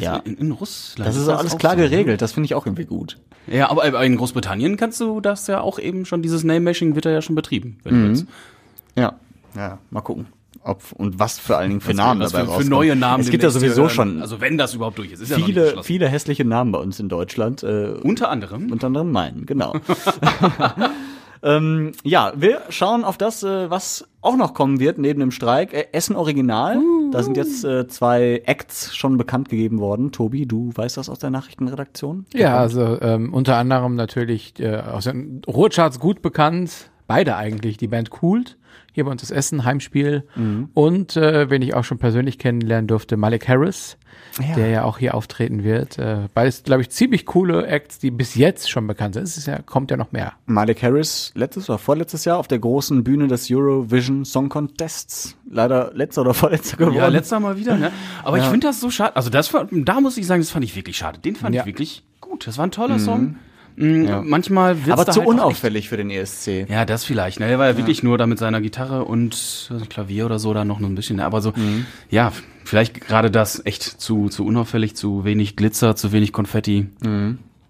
ja. 0.00 0.16
In, 0.24 0.36
in 0.36 0.52
Russland. 0.52 1.08
Das 1.08 1.16
ist 1.16 1.28
alles 1.28 1.54
auch 1.54 1.58
klar 1.58 1.74
so, 1.74 1.82
ne? 1.82 1.88
geregelt, 1.88 2.20
das 2.22 2.32
finde 2.32 2.46
ich 2.46 2.54
auch 2.54 2.66
irgendwie 2.66 2.84
gut. 2.84 3.18
Ja, 3.46 3.70
aber 3.70 4.04
in 4.04 4.16
Großbritannien 4.16 4.76
kannst 4.76 5.00
du 5.00 5.20
das 5.20 5.46
ja 5.46 5.60
auch 5.60 5.78
eben 5.78 6.04
schon, 6.04 6.20
dieses 6.20 6.42
Name-Mashing 6.42 6.96
wird 6.96 7.04
da 7.04 7.10
ja 7.10 7.22
schon 7.22 7.36
betrieben. 7.36 7.78
Wenn 7.84 7.94
du 7.94 8.08
willst. 8.08 8.26
Ja. 8.96 9.14
Ja, 9.54 9.78
mal 9.90 10.00
gucken. 10.00 10.26
Ob, 10.66 10.82
und 10.96 11.18
was 11.18 11.38
vor 11.38 11.58
allen 11.58 11.68
Dingen 11.70 11.80
für 11.80 11.90
Was- 11.90 11.96
Namen 11.96 12.20
dabei 12.20 12.30
für, 12.30 12.44
für 12.44 12.46
rauskommen. 12.48 12.68
neue 12.68 12.96
Namen. 12.96 13.22
Es 13.22 13.30
gibt 13.30 13.42
ja 13.42 13.50
sowieso 13.50 13.82
hören. 13.82 13.90
schon 13.90 14.20
Also 14.22 14.40
wenn 14.40 14.58
das 14.58 14.74
überhaupt 14.74 14.98
durch 14.98 15.12
ist. 15.12 15.20
ist 15.20 15.30
ja 15.30 15.38
noch 15.38 15.46
nicht 15.46 15.54
viele, 15.54 15.64
beschlossen. 15.66 15.86
viele 15.86 16.08
hässliche 16.08 16.44
Namen 16.44 16.72
bei 16.72 16.78
uns 16.78 16.98
in 17.00 17.08
Deutschland. 17.08 17.62
Äh, 17.62 17.94
Unter 18.02 18.30
anderem. 18.30 18.70
unter 18.72 18.88
anderem 18.88 19.12
meinen, 19.12 19.46
genau. 19.46 19.74
ähm, 21.42 21.92
ja, 22.02 22.32
wir 22.36 22.62
schauen 22.70 23.04
auf 23.04 23.18
das, 23.18 23.42
äh, 23.42 23.70
was 23.70 24.08
auch 24.20 24.36
noch 24.36 24.54
kommen 24.54 24.80
wird 24.80 24.98
neben 24.98 25.20
dem 25.20 25.30
Streik. 25.30 25.72
Äh, 25.72 25.86
Essen 25.92 26.16
Original. 26.16 26.78
Da 27.12 27.22
sind 27.22 27.36
jetzt 27.36 27.64
äh, 27.64 27.86
zwei 27.86 28.42
Acts 28.46 28.96
schon 28.96 29.16
bekannt 29.16 29.48
gegeben 29.48 29.78
worden. 29.78 30.10
Tobi, 30.12 30.46
du 30.46 30.72
weißt 30.74 30.96
das 30.96 31.08
aus 31.08 31.18
der 31.20 31.30
Nachrichtenredaktion? 31.30 32.26
Ja, 32.34 32.56
also 32.58 32.98
ähm, 33.00 33.32
unter 33.32 33.56
anderem 33.56 33.94
natürlich 33.94 34.58
äh, 34.58 34.76
aus 34.78 35.04
den 35.04 35.42
Ruhrcharts 35.46 36.00
gut 36.00 36.22
bekannt, 36.22 36.90
beide 37.06 37.36
eigentlich, 37.36 37.76
die 37.76 37.88
Band 37.88 38.10
Coolt, 38.10 38.56
hier 38.92 39.04
bei 39.04 39.10
uns 39.10 39.20
das 39.20 39.30
Essen, 39.30 39.64
Heimspiel 39.64 40.24
und 40.74 41.16
äh, 41.16 41.50
wen 41.50 41.60
ich 41.62 41.74
auch 41.74 41.84
schon 41.84 41.98
persönlich 41.98 42.38
kennenlernen 42.38 42.86
durfte, 42.88 43.16
Malik 43.18 43.46
Harris, 43.46 43.98
der 44.56 44.68
ja 44.68 44.84
auch 44.84 44.96
hier 44.98 45.14
auftreten 45.14 45.64
wird. 45.64 45.98
Äh, 45.98 46.28
beides, 46.32 46.62
glaube 46.62 46.80
ich, 46.82 46.90
ziemlich 46.90 47.26
coole 47.26 47.66
Acts, 47.66 47.98
die 47.98 48.10
bis 48.10 48.34
jetzt 48.34 48.70
schon 48.70 48.86
bekannt 48.86 49.14
sind. 49.14 49.24
Es 49.24 49.36
ist 49.36 49.46
ja, 49.46 49.58
kommt 49.60 49.90
ja 49.90 49.98
noch 49.98 50.12
mehr. 50.12 50.32
Malik 50.46 50.82
Harris 50.82 51.32
letztes 51.34 51.68
oder 51.68 51.78
vorletztes 51.78 52.24
Jahr 52.24 52.38
auf 52.38 52.48
der 52.48 52.58
großen 52.58 53.04
Bühne 53.04 53.28
des 53.28 53.48
Eurovision 53.50 54.24
Song 54.24 54.48
Contests. 54.48 55.36
Leider 55.50 55.92
letzter 55.94 56.22
oder 56.22 56.32
vorletzter 56.34 56.78
geworden. 56.78 56.96
Ja, 56.96 57.08
letzter 57.08 57.38
Mal 57.40 57.58
wieder, 57.58 57.76
ne? 57.76 57.92
Aber 58.24 58.38
ich 58.38 58.44
finde 58.44 58.66
das 58.66 58.80
so 58.80 58.90
schade. 58.90 59.14
Also 59.16 59.28
das 59.30 59.52
war, 59.52 59.68
da 59.70 60.00
muss 60.00 60.16
ich 60.16 60.26
sagen, 60.26 60.40
das 60.40 60.50
fand 60.50 60.64
ich 60.64 60.74
wirklich 60.74 60.96
schade. 60.96 61.18
Den 61.18 61.36
fand 61.36 61.54
Ja. 61.54 61.62
ich 61.62 61.66
wirklich 61.66 62.02
gut. 62.20 62.46
Das 62.46 62.56
war 62.56 62.66
ein 62.66 62.70
toller 62.72 62.98
Song. 62.98 63.36
Mm, 63.76 64.06
Manchmal 64.24 64.86
wird's 64.86 65.00
Aber 65.00 65.12
zu 65.12 65.20
halt 65.20 65.28
unauffällig 65.28 65.88
für 65.88 65.96
den 65.96 66.10
ESC. 66.10 66.66
Ja, 66.68 66.84
das 66.84 67.04
vielleicht. 67.04 67.40
Ne? 67.40 67.46
Er 67.46 67.58
war 67.58 67.66
ja, 67.68 67.76
wirklich 67.76 68.02
nur 68.02 68.16
da 68.18 68.26
mit 68.26 68.38
seiner 68.38 68.60
Gitarre 68.62 69.04
und 69.04 69.70
Klavier 69.90 70.26
oder 70.26 70.38
so 70.38 70.54
da 70.54 70.64
noch 70.64 70.80
ein 70.80 70.94
bisschen. 70.94 71.20
Aber 71.20 71.40
so, 71.42 71.52
Mhm. 71.54 71.84
ja, 72.10 72.32
vielleicht 72.64 73.00
gerade 73.06 73.30
das 73.30 73.60
echt 73.66 73.82
zu, 73.82 74.28
zu 74.30 74.44
unauffällig, 74.46 74.96
zu 74.96 75.24
wenig 75.24 75.56
Glitzer, 75.56 75.94
zu 75.94 76.12
wenig 76.12 76.32
Konfetti. 76.32 76.86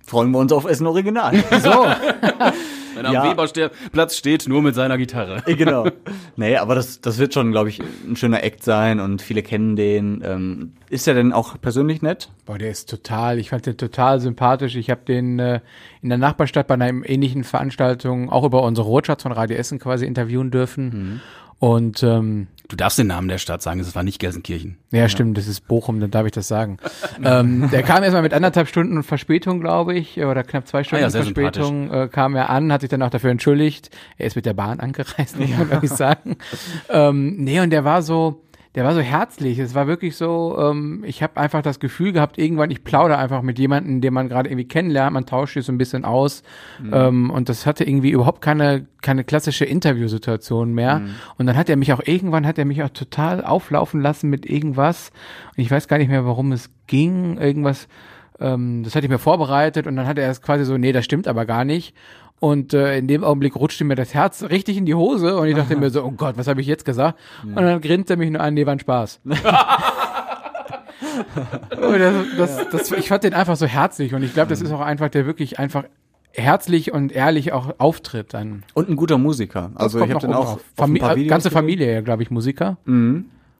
Freuen 0.07 0.31
wir 0.31 0.39
uns 0.39 0.53
auf 0.53 0.65
Essen 0.65 0.87
Original. 0.87 1.35
So, 1.61 1.87
Wenn 2.97 3.05
er 3.05 3.13
Ja. 3.13 3.23
am 3.23 3.31
Weberplatz 3.31 4.17
steht, 4.17 4.49
nur 4.49 4.63
mit 4.63 4.75
seiner 4.75 4.99
Gitarre. 4.99 5.43
Eh, 5.47 5.55
genau. 5.55 5.87
Nee, 6.39 6.57
aber 6.57 6.75
das, 6.75 7.01
das 7.01 7.19
wird 7.19 7.33
schon, 7.33 7.51
glaube 7.51 7.71
ich, 7.71 7.81
ein 8.07 8.15
schöner 8.17 8.43
Act 8.43 8.63
sein 8.63 9.01
und 9.01 9.23
viele 9.23 9.43
kennen 9.43 9.75
den. 9.77 10.23
Ähm, 10.25 10.73
ist 10.91 11.09
er 11.09 11.15
denn 11.15 11.33
auch 11.33 11.59
persönlich 11.61 12.03
nett? 12.03 12.29
Boah, 12.45 12.59
der 12.59 12.71
ist 12.71 12.91
total, 12.91 13.39
ich 13.39 13.51
fand 13.51 13.65
den 13.67 13.77
total 13.79 14.21
sympathisch. 14.21 14.77
Ich 14.77 14.91
habe 14.91 15.01
den 15.07 15.39
äh, 15.39 15.61
in 16.03 16.11
der 16.11 16.19
Nachbarstadt 16.19 16.67
bei 16.67 16.75
einer 16.75 16.89
ähnlichen 17.09 17.43
Veranstaltung 17.45 18.31
auch 18.31 18.45
über 18.45 18.63
unsere 18.63 18.87
Rotschatz 18.87 19.23
von 19.23 19.33
Radio 19.33 19.57
Essen 19.57 19.79
quasi 19.79 20.05
interviewen 20.05 20.51
dürfen. 20.51 21.23
Und 21.59 22.03
ähm, 22.03 22.49
Du 22.69 22.75
darfst 22.75 22.99
den 22.99 23.07
Namen 23.07 23.29
der 23.29 23.39
Stadt 23.39 23.63
sagen, 23.63 23.79
es 23.79 23.95
war 23.95 24.03
nicht 24.03 24.19
Gelsenkirchen. 24.19 24.79
ja, 24.91 25.09
stimmt, 25.09 25.39
das 25.39 25.47
ist 25.47 25.69
Bochum, 25.69 26.01
dann 26.01 26.11
darf 26.11 26.27
ich 26.27 26.33
das 26.33 26.49
sagen. 26.49 26.79
ähm, 27.25 27.71
der 27.71 27.83
kam 27.83 28.03
erstmal 28.03 28.23
mit 28.23 28.35
anderthalb 28.35 28.69
Stunden 28.69 29.03
Verspätung, 29.03 29.61
glaube 29.61 29.95
ich, 29.95 30.19
oder 30.19 30.43
knapp 30.43 30.67
zwei 30.67 30.83
Stunden 30.83 31.05
Ah 31.05 31.09
ja, 31.09 31.11
Verspätung 31.11 31.93
äh, 31.93 32.09
kam 32.09 32.35
er 32.35 32.51
an, 32.51 32.73
hat 32.73 32.81
sich 32.81 32.91
dann 32.91 33.03
auch 33.03 33.11
dafür 33.11 33.31
entschuldigt. 33.31 33.91
Er 34.19 34.27
ist 34.27 34.37
mit 34.37 34.47
der 34.47 34.55
Bahn 34.55 34.81
angereist, 34.81 35.39
muss 35.39 35.51
man 35.51 35.69
glaube 35.69 35.87
ich 35.87 35.93
sagen. 35.93 36.37
ähm, 36.89 37.37
nee, 37.37 37.61
und 37.61 37.71
der 37.71 37.85
war 37.85 38.03
so, 38.03 38.43
der 38.77 38.85
war 38.85 38.95
so 38.95 39.01
herzlich. 39.01 39.59
Es 39.59 39.75
war 39.75 39.87
wirklich 39.87 40.17
so, 40.17 40.55
ähm, 40.61 41.03
ich 41.07 41.23
habe 41.23 41.41
einfach 41.41 41.63
das 41.63 41.81
Gefühl 41.81 42.13
gehabt, 42.13 42.37
irgendwann, 42.37 42.71
ich 42.71 42.85
plaudere 42.85 43.17
einfach 43.17 43.41
mit 43.41 43.59
jemandem, 43.59 44.03
den 44.03 44.13
man 44.13 44.29
gerade 44.29 44.51
irgendwie 44.51 44.69
kennenlernt, 44.69 45.15
man 45.15 45.25
tauscht 45.25 45.55
sich 45.55 45.65
so 45.65 45.73
ein 45.73 45.79
bisschen 45.79 46.05
aus. 46.05 46.43
Ähm, 46.93 47.31
und 47.31 47.49
das 47.49 47.65
hatte 47.65 47.85
irgendwie 47.85 48.11
überhaupt 48.11 48.43
keine, 48.43 48.87
keine 49.01 49.25
klassische 49.25 49.65
Interviewsituation 49.65 50.75
mehr. 50.75 51.01
Und 51.39 51.47
dann 51.47 51.57
hat 51.57 51.71
er 51.71 51.77
mich 51.77 51.93
auch 51.95 52.03
irgendwann, 52.05 52.47
hat 52.47 52.59
er 52.59 52.67
mich 52.67 52.83
auch 52.83 52.91
total 52.91 53.43
auflaufen 53.43 54.03
lassen 54.03 54.29
mit 54.29 54.45
irgendwas. 54.45 55.11
Und 55.57 55.63
ich 55.63 55.71
weiß 55.71 55.89
gar 55.89 55.97
nicht 55.97 56.11
mehr, 56.11 56.27
warum 56.27 56.53
es 56.53 56.71
ging. 56.87 57.39
Irgendwas, 57.39 57.89
ähm, 58.39 58.83
das 58.85 58.95
hatte 58.95 59.07
ich 59.07 59.11
mir 59.11 59.19
vorbereitet 59.19 59.87
und 59.87 59.97
dann 59.97 60.07
hat 60.07 60.19
er 60.19 60.31
es 60.31 60.43
quasi 60.43 60.67
so, 60.67 60.77
nee, 60.77 60.93
das 60.93 61.07
stimmt 61.07 61.29
aber 61.29 61.47
gar 61.47 61.65
nicht. 61.65 61.95
Und 62.39 62.75
äh, 62.75 62.99
in 62.99 63.09
dem 63.09 63.25
Augenblick 63.25 63.57
rutschte 63.57 63.85
mir 63.85 63.95
das 63.95 64.13
Herz 64.13 64.43
richtig 64.45 64.77
in 64.77 64.85
die 64.85 64.95
Hose 64.95 65.37
und 65.37 65.49
ich 65.49 65.57
dachte 65.57 65.75
mir 65.77 65.91
so, 65.91 66.05
oh 66.05 66.11
Gott, 66.11 66.37
was 66.37 66.47
habe 66.47 66.61
ich 66.61 66.67
jetzt 66.67 66.85
gesagt? 66.85 67.19
Und 67.43 67.57
dann 67.57 67.81
grinste 67.81 68.15
er 68.15 68.17
mich 68.19 68.31
nur 68.31 68.43
an, 68.43 68.55
nee, 68.55 68.67
war 68.67 68.73
ein 68.73 68.81
Spaß. 68.81 69.21
Das, 71.71 72.15
das, 72.37 72.69
das, 72.71 72.93
ich 72.93 73.09
fand 73.09 73.25
den 73.25 73.35
einfach 73.35 73.57
so 73.57 73.67
herzlich 73.67 74.15
und 74.15 74.23
ich 74.23 74.35
glaube, 74.35 74.49
das 74.49 74.61
ist 74.61 74.71
auch 74.73 74.81
einfach, 74.81 75.09
der 75.09 75.27
wirklich 75.27 75.59
einfach 75.59 75.85
herzlich 76.33 76.93
und 76.93 77.13
ehrlich 77.13 77.53
auch 77.53 77.75
auftritt. 77.79 78.35
Dann 78.35 78.65
Und 78.75 78.89
ein 78.89 78.97
guter 78.97 79.19
Musiker. 79.19 79.71
Also 79.75 80.03
ich 80.03 80.11
habe 80.11 80.21
den 80.21 80.35
auch 80.35 80.55
auf 80.55 80.59
ein 80.59 80.75
Fami 80.75 80.99
paar 80.99 81.17
Videos 81.17 81.31
ganze. 81.31 81.51
Familie, 81.51 81.93
ja, 81.93 82.01
glaube 82.01 82.23
ich, 82.23 82.31
Musiker. 82.31 82.79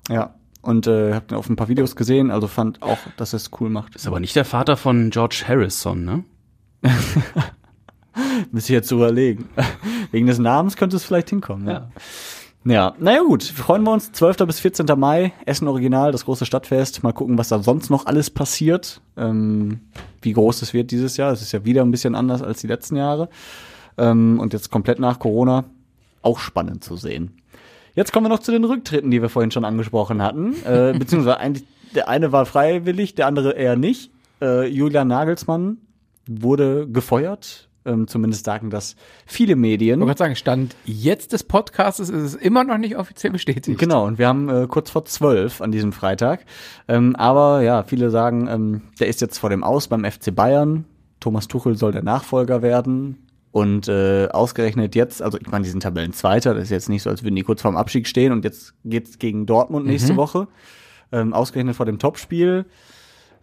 Ja. 0.09 0.35
Und 0.63 0.87
äh, 0.87 1.15
habe 1.15 1.27
den 1.27 1.39
auf 1.39 1.49
ein 1.49 1.57
paar 1.57 1.69
Videos 1.69 1.95
gesehen, 1.95 2.31
also 2.31 2.49
fand 2.49 2.83
auch, 2.83 2.99
dass 3.17 3.33
er 3.33 3.39
es 3.39 3.51
cool 3.61 3.71
macht. 3.71 3.95
Ist 3.95 4.07
aber 4.07 4.21
nicht 4.21 4.35
der 4.35 4.45
Vater 4.45 4.77
von 4.77 5.11
George 5.11 5.45
Harrison, 5.47 6.05
ne? 6.05 6.25
Müsste 8.53 8.73
ich 8.73 8.75
jetzt 8.75 8.91
überlegen. 8.91 9.49
Wegen 10.11 10.27
des 10.27 10.39
Namens 10.39 10.77
könnte 10.77 10.97
es 10.97 11.05
vielleicht 11.05 11.31
hinkommen. 11.31 11.69
Ja. 11.69 11.89
Ja, 12.65 12.95
naja 12.99 13.23
gut, 13.23 13.45
freuen 13.45 13.85
wir 13.85 13.93
uns. 13.93 14.11
12. 14.11 14.39
bis 14.39 14.59
14. 14.59 14.87
Mai, 14.97 15.33
Essen 15.45 15.69
Original, 15.69 16.11
das 16.11 16.25
große 16.25 16.47
Stadtfest. 16.47 17.05
Mal 17.05 17.13
gucken, 17.13 17.39
was 17.39 17.49
da 17.49 17.61
sonst 17.63 17.91
noch 17.91 18.07
alles 18.07 18.29
passiert. 18.29 19.01
Ähm, 19.17 19.83
wie 20.21 20.33
groß 20.33 20.63
es 20.63 20.75
wird 20.75 20.91
dieses 20.91 21.17
Jahr. 21.17 21.33
Es 21.33 21.43
ist 21.43 21.53
ja 21.53 21.65
wieder 21.65 21.83
ein 21.83 21.93
bisschen 21.93 22.17
anders 22.17 22.43
als 22.43 22.61
die 22.61 22.67
letzten 22.67 22.97
Jahre. 22.97 23.29
Ähm, 23.99 24.41
und 24.41 24.53
jetzt 24.53 24.73
komplett 24.73 24.99
nach 24.99 25.21
Corona. 25.21 25.65
Auch 26.23 26.41
spannend 26.41 26.83
zu 26.83 26.97
sehen. 26.97 27.41
Jetzt 27.95 28.13
kommen 28.13 28.27
wir 28.27 28.31
noch 28.31 28.41
zu 28.41 28.51
den 28.51 28.65
Rücktritten, 28.65 29.13
die 29.13 29.23
wir 29.23 29.29
vorhin 29.29 29.53
schon 29.53 29.65
angesprochen 29.65 30.21
hatten. 30.21 30.55
Äh, 30.65 30.93
beziehungsweise 30.99 31.39
eigentlich, 31.39 31.65
der 31.95 32.09
eine 32.09 32.33
war 32.33 32.47
freiwillig, 32.47 33.15
der 33.15 33.29
andere 33.29 33.53
eher 33.53 33.77
nicht. 33.77 34.11
Äh, 34.43 34.67
Julian 34.67 35.07
Nagelsmann 35.07 35.79
wurde 36.27 36.89
gefeuert. 36.89 37.69
Ähm, 37.87 38.09
zumindest 38.09 38.45
sagen 38.45 38.71
das 38.71 38.97
viele 39.27 39.57
Medien. 39.57 40.01
Ich 40.01 40.07
wollte 40.07 40.19
sagen, 40.19 40.37
Stand 40.37 40.77
jetzt 40.85 41.33
des 41.33 41.45
Podcasts 41.45 42.01
ist 42.01 42.11
es 42.11 42.35
immer 42.35 42.65
noch 42.65 42.79
nicht 42.79 42.97
offiziell 42.97 43.33
bestätigt. 43.33 43.79
Genau, 43.79 44.07
und 44.07 44.19
wir 44.19 44.29
haben 44.29 44.49
äh, 44.49 44.67
kurz 44.69 44.91
vor 44.91 45.05
zwölf 45.05 45.61
an 45.61 45.73
diesem 45.73 45.93
Freitag. 45.93 46.45
Ähm, 46.89 47.17
aber 47.17 47.63
ja, 47.63 47.83
viele 47.85 48.11
sagen, 48.11 48.49
ähm, 48.49 48.83
der 49.01 49.09
ist 49.09 49.21
jetzt 49.21 49.39
vor 49.39 49.51
dem 49.51 49.65
Aus 49.65 49.89
beim 49.89 50.05
FC 50.05 50.35
Bayern. 50.35 50.85
Thomas 51.21 51.49
Tuchel 51.49 51.77
soll 51.77 51.93
der 51.93 52.03
Nachfolger 52.03 52.63
werden. 52.63 53.27
Und 53.53 53.89
äh, 53.89 54.29
ausgerechnet 54.31 54.95
jetzt, 54.95 55.23
also 55.23 55.39
ich 55.39 55.51
meine, 55.51 55.65
die 55.65 55.71
sind 55.71 55.83
Tabellenzweiter, 55.83 56.53
das 56.53 56.65
ist 56.65 56.71
jetzt 56.71 56.89
nicht 56.91 57.03
so, 57.03 57.09
als 57.09 57.23
würden 57.23 57.37
die 57.37 57.43
kurz 57.43 57.63
vorm 57.63 57.79
Abstieg 57.79 58.07
stehen 58.07 58.33
und 58.33 58.45
jetzt 58.45 58.75
geht's 58.85 59.19
gegen 59.19 59.47
Dortmund 59.47 59.87
nächste 59.87 60.17
Woche. 60.17 60.49
Ähm, 61.11 61.33
ausgerechnet 61.33 61.75
vor 61.75 61.87
dem 61.87 61.99
Topspiel. 61.99 62.67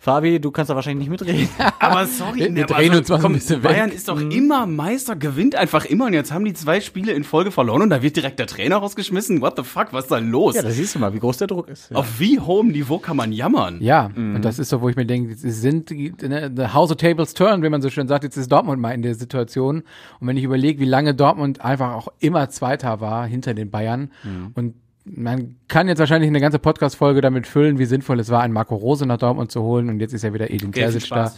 Fabi, 0.03 0.41
du 0.41 0.51
kannst 0.51 0.69
da 0.69 0.75
wahrscheinlich 0.75 1.07
nicht 1.07 1.21
mitreden. 1.21 1.47
Aber 1.79 2.05
sorry, 2.05 2.39
Wir- 2.39 2.55
wir 2.55 2.63
aber 2.65 2.73
drehen 2.75 2.91
so- 2.91 2.97
uns 2.99 3.07
mal 3.09 3.15
so 3.15 3.15
ein 3.15 3.21
komm, 3.21 3.33
bisschen 3.35 3.61
Bayern 3.61 3.87
weg. 3.89 3.95
ist 3.95 4.09
doch 4.09 4.19
immer 4.19 4.65
Meister, 4.65 5.15
gewinnt 5.15 5.55
einfach 5.55 5.85
immer 5.85 6.07
und 6.07 6.13
jetzt 6.13 6.33
haben 6.33 6.43
die 6.43 6.53
zwei 6.53 6.81
Spiele 6.81 7.13
in 7.13 7.23
Folge 7.23 7.51
verloren 7.51 7.81
und 7.83 7.89
da 7.89 8.01
wird 8.01 8.17
direkt 8.17 8.37
der 8.37 8.47
Trainer 8.47 8.75
rausgeschmissen. 8.77 9.39
What 9.39 9.53
the 9.55 9.63
fuck, 9.63 9.93
was 9.93 10.03
ist 10.05 10.11
da 10.11 10.17
los? 10.17 10.55
ja, 10.55 10.61
da 10.61 10.71
siehst 10.71 10.93
du 10.95 10.99
mal, 10.99 11.13
wie 11.13 11.19
groß 11.19 11.37
der 11.37 11.47
Druck 11.47 11.69
ist. 11.69 11.89
Ja. 11.89 11.95
Auf 11.95 12.19
wie 12.19 12.37
hohem 12.37 12.67
Niveau 12.67 12.97
kann 12.97 13.15
man 13.15 13.31
jammern? 13.31 13.77
Ja, 13.79 14.11
und 14.15 14.41
das 14.41 14.59
ist 14.59 14.67
so, 14.69 14.81
wo 14.81 14.89
ich 14.89 14.97
mir 14.97 15.05
denke, 15.05 15.33
sie 15.35 15.51
sind 15.51 15.89
ne, 15.91 16.51
the 16.53 16.67
House 16.73 16.91
of 16.91 16.97
Tables 16.97 17.33
turn, 17.33 17.63
wie 17.63 17.69
man 17.69 17.81
so 17.81 17.89
schön 17.89 18.09
sagt, 18.09 18.25
jetzt 18.25 18.35
ist 18.35 18.51
Dortmund 18.51 18.81
mal 18.81 18.91
in 18.91 19.03
der 19.03 19.15
Situation. 19.15 19.83
Und 20.19 20.27
wenn 20.27 20.35
ich 20.35 20.43
überlege, 20.43 20.81
wie 20.81 20.85
lange 20.85 21.15
Dortmund 21.15 21.63
einfach 21.63 21.93
auch 21.93 22.09
immer 22.19 22.49
Zweiter 22.49 22.99
war 22.99 23.25
hinter 23.25 23.53
den 23.53 23.71
Bayern 23.71 24.11
und 24.53 24.75
man 25.05 25.55
kann 25.67 25.87
jetzt 25.87 25.99
wahrscheinlich 25.99 26.29
eine 26.29 26.39
ganze 26.39 26.59
Podcast-Folge 26.59 27.21
damit 27.21 27.45
füllen, 27.47 27.77
wie 27.79 27.85
sinnvoll 27.85 28.19
es 28.19 28.29
war, 28.29 28.41
einen 28.41 28.53
Marco 28.53 28.75
Rose 28.75 29.05
nach 29.05 29.17
Dortmund 29.17 29.51
zu 29.51 29.61
holen. 29.61 29.89
Und 29.89 29.99
jetzt 29.99 30.13
ist 30.13 30.23
ja 30.23 30.33
wieder 30.33 30.49
Edin 30.49 30.71
Terzic 30.71 31.01
da. 31.09 31.27
Spaß. 31.27 31.37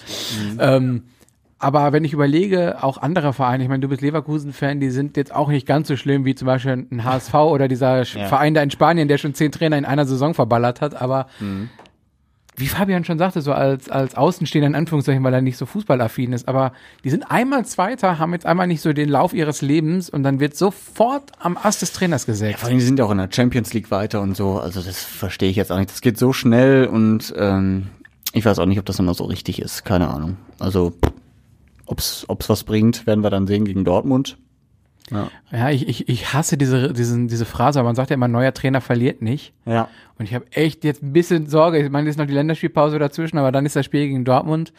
Ähm, 0.60 1.04
aber 1.58 1.93
wenn 1.93 2.04
ich 2.04 2.13
überlege, 2.13 2.84
auch 2.84 2.97
andere 2.97 3.34
Vereine, 3.34 3.63
ich 3.63 3.69
meine, 3.69 3.80
du 3.80 3.88
bist 3.88 4.01
Leverkusen-Fan, 4.01 4.80
die 4.82 4.89
sind 4.91 5.17
jetzt 5.17 5.34
auch 5.34 5.47
nicht 5.47 5.65
ganz 5.65 5.88
so 5.88 5.95
schlimm 5.95 6.25
wie 6.25 6.36
zum 6.36 6.45
Beispiel 6.45 6.86
ein 6.91 7.04
HSV 7.06 7.34
oder 7.34 7.67
dieser 7.67 8.01
Sch- 8.01 8.28
Verein 8.28 8.54
da 8.54 8.62
in 8.62 8.69
Spanien, 8.71 9.08
der 9.08 9.17
schon 9.17 9.34
zehn 9.34 9.51
Trainer 9.51 9.78
in 9.78 9.86
einer 9.86 10.06
Saison 10.06 10.34
verballert 10.34 10.82
hat, 10.82 11.01
aber 11.01 11.28
wie 12.57 12.67
Fabian 12.67 13.03
schon 13.03 13.17
sagte, 13.17 13.41
so 13.41 13.51
als, 13.53 13.89
als 13.89 14.15
Außenstehender 14.15 14.67
in 14.67 14.75
Anführungszeichen, 14.75 15.23
weil 15.23 15.33
er 15.33 15.41
nicht 15.41 15.57
so 15.57 15.65
fußballaffin 15.65 16.33
ist, 16.33 16.47
aber 16.47 16.71
die 17.03 17.09
sind 17.09 17.29
einmal 17.29 17.65
Zweiter, 17.65 18.17
haben 18.19 18.33
jetzt 18.33 18.45
einmal 18.45 18.67
nicht 18.67 18.81
so 18.81 18.93
den 18.93 19.09
Lauf 19.09 19.33
ihres 19.33 19.61
Lebens 19.61 20.09
und 20.09 20.23
dann 20.23 20.39
wird 20.39 20.55
sofort 20.55 21.31
am 21.39 21.57
Ast 21.57 21.81
des 21.81 21.91
Trainers 21.91 22.25
gesägt. 22.25 22.59
Vor 22.59 22.69
allem, 22.69 22.79
die 22.79 22.85
sind 22.85 22.99
ja 22.99 23.05
auch 23.05 23.11
in 23.11 23.17
der 23.17 23.29
Champions 23.31 23.73
League 23.73 23.91
weiter 23.91 24.21
und 24.21 24.37
so. 24.37 24.59
Also 24.59 24.81
das 24.81 25.03
verstehe 25.03 25.49
ich 25.49 25.55
jetzt 25.55 25.71
auch 25.71 25.77
nicht. 25.77 25.91
Das 25.91 26.01
geht 26.01 26.17
so 26.17 26.33
schnell 26.33 26.87
und 26.87 27.33
ähm, 27.37 27.87
ich 28.33 28.45
weiß 28.45 28.59
auch 28.59 28.65
nicht, 28.65 28.79
ob 28.79 28.85
das 28.85 28.99
immer 28.99 29.13
so 29.13 29.25
richtig 29.25 29.61
ist. 29.61 29.85
Keine 29.85 30.07
Ahnung. 30.09 30.37
Also 30.59 30.93
ob's 31.85 32.25
ob's 32.27 32.49
was 32.49 32.63
bringt, 32.63 33.05
werden 33.05 33.23
wir 33.23 33.29
dann 33.29 33.47
sehen 33.47 33.65
gegen 33.65 33.85
Dortmund. 33.85 34.37
Ja, 35.11 35.69
ich, 35.69 35.87
ich, 35.87 36.09
ich 36.09 36.33
hasse 36.33 36.57
diese, 36.57 36.91
diesen, 36.91 37.27
diese 37.27 37.45
Phrase, 37.45 37.79
aber 37.79 37.89
man 37.89 37.95
sagt 37.95 38.09
ja 38.09 38.15
immer, 38.15 38.27
neuer 38.27 38.53
Trainer 38.53 38.81
verliert 38.81 39.21
nicht. 39.21 39.53
Ja. 39.65 39.87
Und 40.17 40.25
ich 40.25 40.33
habe 40.33 40.45
echt 40.51 40.83
jetzt 40.83 41.03
ein 41.03 41.13
bisschen 41.13 41.47
Sorge. 41.47 41.79
Ich 41.79 41.91
meine, 41.91 42.09
es 42.09 42.15
ist 42.15 42.19
noch 42.19 42.25
die 42.25 42.33
Länderspielpause 42.33 42.97
dazwischen, 42.97 43.37
aber 43.37 43.51
dann 43.51 43.65
ist 43.65 43.75
das 43.75 43.85
Spiel 43.85 44.07
gegen 44.07 44.25
Dortmund. 44.25 44.73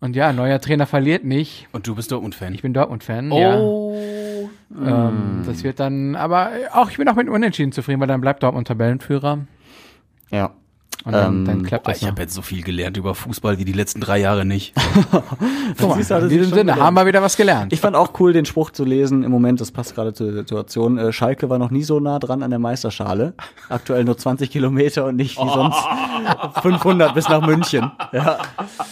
Und 0.00 0.16
ja, 0.16 0.32
neuer 0.32 0.60
Trainer 0.60 0.86
verliert 0.86 1.24
nicht. 1.24 1.68
Und 1.72 1.86
du 1.86 1.94
bist 1.94 2.10
Dortmund-Fan. 2.10 2.54
Ich 2.54 2.62
bin 2.62 2.74
Dortmund-Fan. 2.74 3.32
Ja. 3.32 3.58
Oh. 3.58 4.50
Ähm, 4.84 5.42
das 5.46 5.62
wird 5.64 5.80
dann, 5.80 6.16
aber 6.16 6.50
auch 6.72 6.90
ich 6.90 6.96
bin 6.96 7.08
auch 7.08 7.14
mit 7.14 7.28
Unentschieden 7.28 7.72
zufrieden, 7.72 8.00
weil 8.00 8.08
dann 8.08 8.20
bleibt 8.20 8.42
Dortmund 8.42 8.66
Tabellenführer 8.66 9.46
Ja. 10.30 10.50
Und 11.04 11.12
dann, 11.12 11.34
Ähm, 11.38 11.44
dann 11.44 11.62
klappt 11.64 11.88
das 11.88 12.02
ich 12.02 12.08
habe 12.08 12.22
jetzt 12.22 12.34
so 12.34 12.42
viel 12.42 12.62
gelernt 12.62 12.96
über 12.96 13.14
Fußball 13.14 13.58
wie 13.58 13.64
die 13.64 13.72
letzten 13.72 14.00
drei 14.00 14.18
Jahre 14.18 14.44
nicht. 14.44 14.74
Guck 15.78 15.88
mal, 15.88 15.98
in 15.98 16.28
diesem 16.28 16.44
Sinne 16.44 16.50
gelernt. 16.50 16.80
haben 16.80 16.94
wir 16.94 17.06
wieder 17.06 17.22
was 17.22 17.36
gelernt. 17.36 17.72
Ich 17.72 17.80
fand 17.80 17.96
auch 17.96 18.12
cool, 18.20 18.32
den 18.32 18.44
Spruch 18.44 18.70
zu 18.70 18.84
lesen 18.84 19.22
im 19.24 19.30
Moment, 19.30 19.60
das 19.60 19.70
passt 19.70 19.94
gerade 19.94 20.12
zur 20.12 20.32
Situation. 20.32 20.98
Äh, 20.98 21.12
Schalke 21.12 21.50
war 21.50 21.58
noch 21.58 21.70
nie 21.70 21.82
so 21.82 22.00
nah 22.00 22.18
dran 22.18 22.42
an 22.42 22.50
der 22.50 22.58
Meisterschale. 22.58 23.34
Aktuell 23.68 24.04
nur 24.04 24.16
20 24.16 24.50
Kilometer 24.50 25.06
und 25.06 25.16
nicht 25.16 25.38
wie 25.38 25.48
sonst 25.48 25.78
500 26.62 27.14
bis 27.14 27.28
nach 27.28 27.44
München. 27.46 27.90
Ja, 28.12 28.38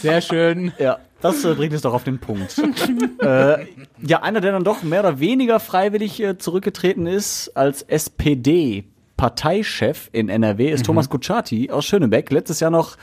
Sehr 0.00 0.20
schön. 0.20 0.72
ja. 0.78 0.98
Das 1.20 1.44
äh, 1.44 1.54
bringt 1.54 1.74
es 1.74 1.82
doch 1.82 1.92
auf 1.92 2.04
den 2.04 2.18
Punkt. 2.18 2.56
äh, 3.18 3.66
ja, 4.02 4.22
einer, 4.22 4.40
der 4.40 4.52
dann 4.52 4.64
doch 4.64 4.82
mehr 4.82 5.00
oder 5.00 5.20
weniger 5.20 5.60
freiwillig 5.60 6.18
äh, 6.22 6.38
zurückgetreten 6.38 7.06
ist 7.06 7.54
als 7.54 7.82
SPD. 7.82 8.84
Parteichef 9.20 10.08
in 10.12 10.30
NRW 10.30 10.70
ist 10.70 10.86
Thomas 10.86 11.10
Kutschaty 11.10 11.70
aus 11.70 11.84
Schönebeck. 11.84 12.30
Letztes 12.30 12.58
Jahr 12.60 12.70
noch 12.70 12.96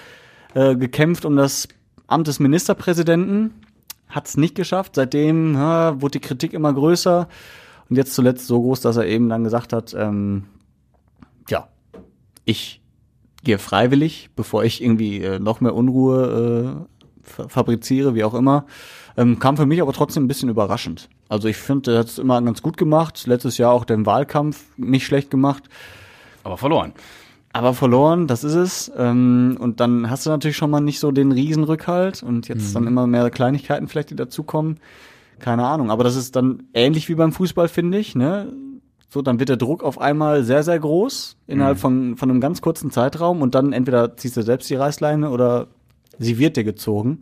äh, 0.56 0.76
gekämpft 0.76 1.26
um 1.26 1.36
das 1.36 1.68
Amt 2.08 2.26
des 2.28 2.40
Ministerpräsidenten. 2.40 3.54
Hat 4.10 4.28
es 4.28 4.36
nicht 4.36 4.56
geschafft. 4.56 4.96
Seitdem 4.96 5.54
ja, 5.54 6.02
wurde 6.02 6.14
die 6.14 6.28
Kritik 6.28 6.54
immer 6.54 6.74
größer. 6.74 7.28
Und 7.88 7.96
jetzt 7.98 8.16
zuletzt 8.16 8.48
so 8.48 8.60
groß, 8.60 8.82
dass 8.82 8.98
er 8.98 9.06
eben 9.06 9.30
dann 9.30 9.44
gesagt 9.44 9.74
hat, 9.74 9.94
ähm, 9.94 10.46
ja, 11.50 11.68
ich 12.46 12.82
gehe 13.44 13.60
freiwillig, 13.60 14.32
bevor 14.36 14.64
ich 14.64 14.82
irgendwie 14.82 15.22
äh, 15.22 15.38
noch 15.38 15.62
mehr 15.62 15.76
Unruhe 15.76 16.88
äh, 16.98 17.30
fa- 17.30 17.48
fabriziere, 17.48 18.16
wie 18.16 18.24
auch 18.24 18.34
immer. 18.34 18.66
Ähm, 19.18 19.38
kam 19.38 19.56
für 19.56 19.68
mich 19.68 19.84
aber 19.84 19.94
trotzdem 19.94 20.24
ein 20.24 20.28
bisschen 20.28 20.50
überraschend. 20.50 21.10
Also 21.30 21.48
ich 21.48 21.58
finde, 21.58 21.94
er 21.94 22.00
hat 22.00 22.08
es 22.08 22.18
immer 22.18 22.42
ganz 22.42 22.64
gut 22.64 22.76
gemacht. 22.76 23.28
Letztes 23.28 23.60
Jahr 23.60 23.72
auch 23.72 23.86
den 23.86 24.08
Wahlkampf 24.08 24.66
nicht 24.78 25.06
schlecht 25.06 25.30
gemacht. 25.30 25.66
Aber 26.48 26.58
verloren. 26.58 26.94
Aber 27.52 27.74
verloren, 27.74 28.28
das 28.28 28.44
ist 28.44 28.54
es. 28.56 28.92
Ähm, 28.98 29.58
und 29.60 29.80
dann 29.80 30.10
hast 30.10 30.26
du 30.26 30.30
natürlich 30.30 30.56
schon 30.56 30.70
mal 30.70 30.80
nicht 30.80 31.00
so 31.00 31.12
den 31.12 31.32
Riesenrückhalt 31.32 32.24
und 32.24 32.48
jetzt 32.48 32.74
dann 32.76 32.88
immer 32.88 33.06
mehr 33.06 33.30
Kleinigkeiten 33.30 33.88
vielleicht, 33.88 34.12
die 34.12 34.16
dazukommen. 34.16 34.80
Keine 35.40 35.66
Ahnung. 35.66 35.92
Aber 35.92 36.04
das 36.04 36.16
ist 36.16 36.36
dann 36.36 36.64
ähnlich 36.74 37.10
wie 37.10 37.16
beim 37.16 37.34
Fußball, 37.34 37.68
finde 37.68 37.98
ich. 37.98 38.16
Ne? 38.16 38.54
So, 39.10 39.22
dann 39.22 39.40
wird 39.40 39.50
der 39.50 39.58
Druck 39.58 39.84
auf 39.84 40.00
einmal 40.00 40.44
sehr, 40.44 40.64
sehr 40.64 40.80
groß 40.80 41.36
innerhalb 41.48 41.80
von, 41.80 42.16
von 42.16 42.30
einem 42.30 42.42
ganz 42.42 42.62
kurzen 42.62 42.92
Zeitraum 42.92 43.42
und 43.42 43.56
dann 43.56 43.74
entweder 43.74 44.16
ziehst 44.18 44.38
du 44.38 44.42
selbst 44.44 44.70
die 44.70 44.76
Reißleine 44.76 45.30
oder 45.30 45.68
sie 46.20 46.38
wird 46.40 46.58
dir 46.58 46.64
gezogen. 46.64 47.20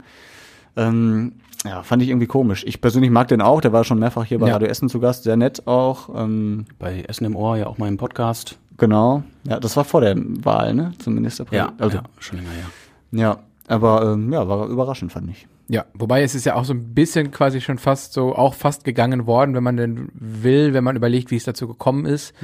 Ähm, 0.75 1.33
ja, 1.63 1.81
fand 1.83 2.03
ich 2.03 2.09
irgendwie 2.09 2.27
komisch. 2.27 2.63
Ich 2.67 2.81
persönlich 2.81 3.09
mag 3.11 3.27
den 3.27 3.41
auch, 3.41 3.61
der 3.61 3.73
war 3.73 3.83
schon 3.83 3.99
mehrfach 3.99 4.25
hier 4.25 4.39
bei 4.39 4.47
Ja. 4.47 4.53
Radio 4.53 4.67
Essen 4.67 4.89
zu 4.89 4.99
Gast, 4.99 5.23
sehr 5.23 5.38
nett 5.38 5.67
auch. 5.67 6.09
Ähm, 6.15 6.65
Bei 6.77 7.01
Essen 7.07 7.25
im 7.25 7.35
Ohr 7.35 7.57
ja 7.57 7.67
auch 7.67 7.77
mal 7.77 7.88
im 7.88 7.97
Podcast. 7.97 8.57
Genau. 8.77 9.23
Ja, 9.43 9.59
das 9.59 9.75
war 9.77 9.83
vor 9.83 10.01
der 10.01 10.15
Wahl, 10.17 10.73
ne? 10.73 10.93
Zum 10.99 11.15
Ministerpräsidenten. 11.15 11.81
also, 11.81 11.97
ja, 11.97 12.03
schon 12.19 12.39
länger 12.39 12.51
her. 12.51 12.65
ja, 13.11 13.39
aber 13.67 14.13
ähm, 14.13 14.31
ja, 14.31 14.47
war 14.47 14.67
überraschend, 14.67 15.11
fand 15.11 15.29
ich. 15.29 15.47
Ja, 15.67 15.86
wobei 15.95 16.21
es 16.21 16.36
ist 16.36 16.45
ja 16.45 16.56
auch 16.56 16.63
so 16.63 16.73
ein 16.73 16.93
bisschen 16.93 17.32
quasi 17.32 17.60
schon 17.60 17.80
fast 17.80 18.13
so, 18.13 18.36
auch 18.36 18.54
fast 18.54 18.84
gegangen 18.84 19.25
worden, 19.25 19.56
wenn 19.56 19.63
man 19.63 19.78
denn 19.78 20.10
will, 20.13 20.73
wenn 20.73 20.84
man 20.84 20.95
überlegt, 20.95 21.32
wie 21.32 21.38
es 21.38 21.43
dazu 21.43 21.67
gekommen 21.67 22.06
ist. 22.06 22.36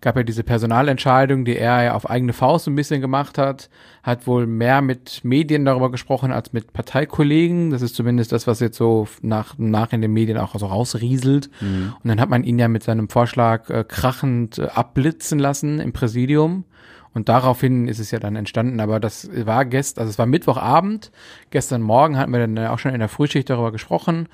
Gab 0.00 0.16
ja 0.16 0.22
diese 0.22 0.44
Personalentscheidung, 0.44 1.44
die 1.44 1.56
er 1.56 1.82
ja 1.82 1.94
auf 1.94 2.08
eigene 2.08 2.32
Faust 2.32 2.68
ein 2.68 2.76
bisschen 2.76 3.00
gemacht 3.00 3.36
hat, 3.36 3.68
hat 4.04 4.28
wohl 4.28 4.46
mehr 4.46 4.80
mit 4.80 5.24
Medien 5.24 5.64
darüber 5.64 5.90
gesprochen 5.90 6.30
als 6.30 6.52
mit 6.52 6.72
Parteikollegen. 6.72 7.70
Das 7.70 7.82
ist 7.82 7.96
zumindest 7.96 8.30
das, 8.30 8.46
was 8.46 8.60
jetzt 8.60 8.76
so 8.76 9.08
nach, 9.22 9.58
nach 9.58 9.92
in 9.92 10.00
den 10.00 10.12
Medien 10.12 10.38
auch 10.38 10.56
so 10.56 10.66
rausrieselt. 10.66 11.50
Und 12.02 12.08
dann 12.08 12.20
hat 12.20 12.28
man 12.28 12.44
ihn 12.44 12.60
ja 12.60 12.68
mit 12.68 12.84
seinem 12.84 13.08
Vorschlag 13.08 13.70
äh, 13.70 13.84
krachend 13.86 14.58
äh, 14.58 14.66
abblitzen 14.66 15.40
lassen 15.40 15.80
im 15.80 15.92
Präsidium. 15.92 16.64
Und 17.14 17.28
daraufhin 17.28 17.88
ist 17.88 17.98
es 17.98 18.10
ja 18.10 18.18
dann 18.18 18.36
entstanden, 18.36 18.80
aber 18.80 19.00
das 19.00 19.28
war 19.46 19.64
gestern, 19.64 20.02
also 20.02 20.10
es 20.10 20.18
war 20.18 20.26
Mittwochabend, 20.26 21.10
gestern 21.50 21.82
Morgen 21.82 22.18
hatten 22.18 22.32
wir 22.32 22.40
dann 22.40 22.58
auch 22.66 22.78
schon 22.78 22.92
in 22.92 23.00
der 23.00 23.08
Frühschicht 23.08 23.48
darüber 23.50 23.72
gesprochen 23.72 24.28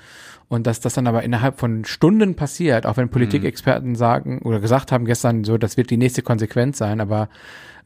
und 0.47 0.67
dass 0.67 0.79
das 0.79 0.93
dann 0.93 1.07
aber 1.07 1.23
innerhalb 1.23 1.59
von 1.59 1.85
Stunden 1.85 2.35
passiert, 2.35 2.85
auch 2.85 2.97
wenn 2.97 3.09
Politikexperten 3.09 3.95
sagen 3.95 4.39
oder 4.43 4.59
gesagt 4.59 4.91
haben 4.91 5.05
gestern 5.05 5.43
so, 5.43 5.57
das 5.57 5.77
wird 5.77 5.89
die 5.89 5.97
nächste 5.97 6.21
Konsequenz 6.21 6.77
sein, 6.77 7.01
aber 7.01 7.29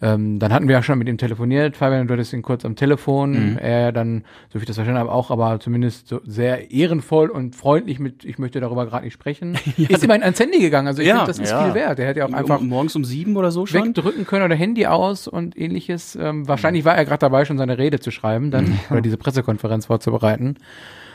ähm, 0.02 0.40
dann 0.40 0.54
hatten 0.54 0.70
wir 0.70 0.76
ja 0.76 0.84
schon 0.84 0.98
mit 0.98 1.10
ihm 1.10 1.18
telefoniert, 1.18 1.76
Fabian, 1.76 2.08
du 2.08 2.14
hattest 2.14 2.32
ihn 2.32 2.42
kurz 2.42 2.64
am 2.64 2.78
Telefon, 2.78 3.58
er 3.58 3.92
dann, 3.92 4.24
so 4.48 4.56
wie 4.56 4.60
ich 4.60 4.66
das 4.66 4.78
verstanden 4.78 5.00
habe, 5.00 5.12
auch, 5.12 5.30
aber 5.30 5.60
zumindest 5.60 6.08
so 6.08 6.22
sehr 6.26 6.72
ehrenvoll 6.72 7.30
und 7.30 7.54
freundlich 7.56 8.00
mit, 8.00 8.24
ich 8.24 8.40
möchte 8.40 8.62
darüber 8.62 8.86
gerade 8.86 9.04
nicht 9.04 9.14
sprechen, 9.14 9.58
ist 9.78 10.04
ihm 10.04 10.12
ans 10.12 10.40
Handy 10.40 10.60
gegangen, 10.60 10.88
also 10.88 11.02
ich 11.02 11.08
Ja, 11.10 11.18
finde, 11.18 11.28
das 11.28 11.40
ist 11.40 11.52
ja. 11.52 11.66
viel 11.66 11.74
wert, 11.74 12.00
er 12.00 12.08
hätte 12.08 12.20
ja 12.20 12.28
auch 12.28 12.34
einfach 12.34 12.62
um, 12.62 12.70
morgens 12.70 12.96
um 12.96 13.04
sieben 13.04 13.36
oder 13.36 13.52
so 13.52 13.66
schon. 13.66 13.88
wegdrücken 13.88 14.26
können 14.26 14.46
oder 14.46 14.56
Handy 14.56 14.86
aus 14.86 15.28
und 15.28 15.58
ähnliches. 15.58 16.18
Ähm, 16.22 16.48
wahrscheinlich 16.48 16.86
war 16.86 16.96
er 16.96 17.04
gerade 17.04 17.20
dabei, 17.20 17.44
schon 17.44 17.58
seine 17.58 17.78
Rede 17.78 18.00
zu 18.00 18.12
schreiben, 18.12 18.52
dann 18.52 18.80
oder 18.90 19.02
diese 19.02 19.18
Pressekonferenz 19.18 19.88
vorzubereiten. 19.88 20.56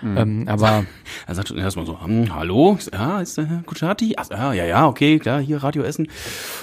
Ähm, 0.04 0.44
aber 0.48 0.84
Er 1.26 1.34
sagt 1.34 1.50
erstmal 1.50 1.86
so, 1.86 2.00
hm, 2.02 2.34
hallo, 2.34 2.78
ja, 2.92 3.20
ist 3.20 3.38
der 3.38 3.46
Herr 3.46 3.62
Kutschaty? 3.62 4.14
Ach, 4.16 4.28
ja, 4.30 4.52
ja, 4.52 4.86
okay, 4.86 5.18
klar, 5.18 5.40
hier 5.40 5.62
Radio 5.62 5.82
Essen. 5.82 6.08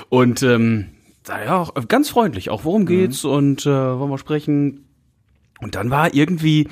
Und 0.10 0.44
ähm, 0.44 0.88
ja, 1.28 1.58
auch 1.60 1.74
ganz 1.88 2.10
freundlich, 2.10 2.50
auch 2.50 2.64
worum 2.66 2.86
geht's 2.86 3.24
und 3.26 3.66
äh, 3.66 3.70
wollen 3.70 4.10
wir 4.10 4.18
sprechen. 4.18 4.86
Und 5.60 5.76
dann 5.76 5.90
war 5.90 6.14
irgendwie, 6.14 6.68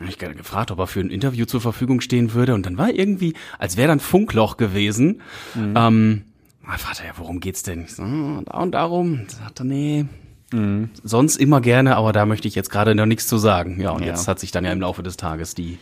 hab 0.00 0.08
ich 0.08 0.18
gerade 0.18 0.34
gefragt, 0.34 0.70
ob 0.70 0.78
er 0.78 0.86
für 0.86 1.00
ein 1.00 1.10
Interview 1.10 1.44
zur 1.44 1.60
Verfügung 1.60 2.00
stehen 2.00 2.34
würde. 2.34 2.54
Und 2.54 2.66
dann 2.66 2.76
war 2.78 2.90
irgendwie, 2.90 3.34
als 3.58 3.76
wäre 3.76 3.88
dann 3.88 4.00
Funkloch 4.00 4.56
gewesen. 4.56 5.20
Ähm, 5.56 6.22
da 6.66 6.78
fragte 6.78 7.02
er, 7.02 7.08
ja, 7.08 7.14
worum 7.18 7.40
geht's 7.40 7.62
denn? 7.62 7.82
Ich 7.84 7.94
so, 7.94 8.02
"Ah, 8.02 8.42
da 8.44 8.58
und 8.60 8.72
darum. 8.72 9.20
Da 9.28 9.34
Sagt 9.44 9.60
er, 9.60 9.64
nee. 9.64 10.06
Sonst 11.02 11.36
immer 11.36 11.60
gerne, 11.60 11.96
aber 11.96 12.12
da 12.12 12.26
möchte 12.26 12.46
ich 12.46 12.54
jetzt 12.54 12.70
gerade 12.70 12.94
noch 12.94 13.06
nichts 13.06 13.26
zu 13.26 13.38
sagen. 13.38 13.80
Ja, 13.80 13.90
und 13.90 14.02
Ja. 14.02 14.08
jetzt 14.08 14.28
hat 14.28 14.38
sich 14.38 14.52
dann 14.52 14.64
ja 14.64 14.70
im 14.70 14.80
Laufe 14.80 15.02
des 15.02 15.16
Tages 15.16 15.54
die 15.56 15.78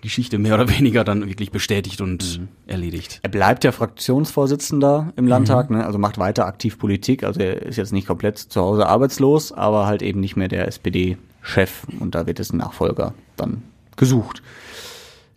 Geschichte 0.00 0.38
mehr 0.38 0.54
oder 0.54 0.68
weniger 0.68 1.02
dann 1.02 1.26
wirklich 1.28 1.50
bestätigt 1.50 2.00
und 2.00 2.40
erledigt. 2.68 3.18
Er 3.22 3.30
bleibt 3.30 3.64
ja 3.64 3.72
Fraktionsvorsitzender 3.72 5.12
im 5.16 5.26
Landtag, 5.26 5.70
ne? 5.70 5.84
also 5.84 5.98
macht 5.98 6.18
weiter 6.18 6.46
aktiv 6.46 6.78
Politik. 6.78 7.24
Also 7.24 7.40
er 7.40 7.62
ist 7.62 7.76
jetzt 7.76 7.92
nicht 7.92 8.06
komplett 8.06 8.38
zu 8.38 8.60
Hause 8.60 8.86
arbeitslos, 8.86 9.50
aber 9.50 9.86
halt 9.86 10.02
eben 10.02 10.20
nicht 10.20 10.36
mehr 10.36 10.48
der 10.48 10.68
SPD-Chef 10.68 11.82
und 11.98 12.14
da 12.14 12.26
wird 12.26 12.38
es 12.38 12.52
ein 12.52 12.58
Nachfolger 12.58 13.14
dann 13.36 13.62
gesucht. 13.96 14.40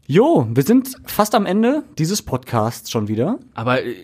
Jo, 0.07 0.47
wir 0.51 0.61
sind 0.61 0.97
fast 1.05 1.33
am 1.33 1.47
Ende 1.47 1.83
dieses 1.97 2.21
Podcasts 2.21 2.91
schon 2.91 3.07
wieder. 3.07 3.39
Aber 3.55 3.83
äh, 3.83 3.95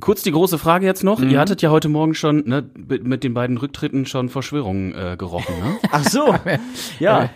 kurz 0.00 0.22
die 0.22 0.30
große 0.32 0.56
Frage 0.56 0.86
jetzt 0.86 1.04
noch. 1.04 1.20
Ihr 1.20 1.38
hattet 1.38 1.60
ja 1.60 1.70
heute 1.70 1.90
Morgen 1.90 2.14
schon 2.14 2.44
ne, 2.46 2.64
mit 2.74 3.22
den 3.22 3.34
beiden 3.34 3.58
Rücktritten 3.58 4.06
schon 4.06 4.30
Verschwörungen 4.30 4.94
äh, 4.94 5.16
gerochen, 5.18 5.54
ne? 5.58 5.76
Ach 5.90 6.04
so, 6.04 6.34
ja, 7.00 7.28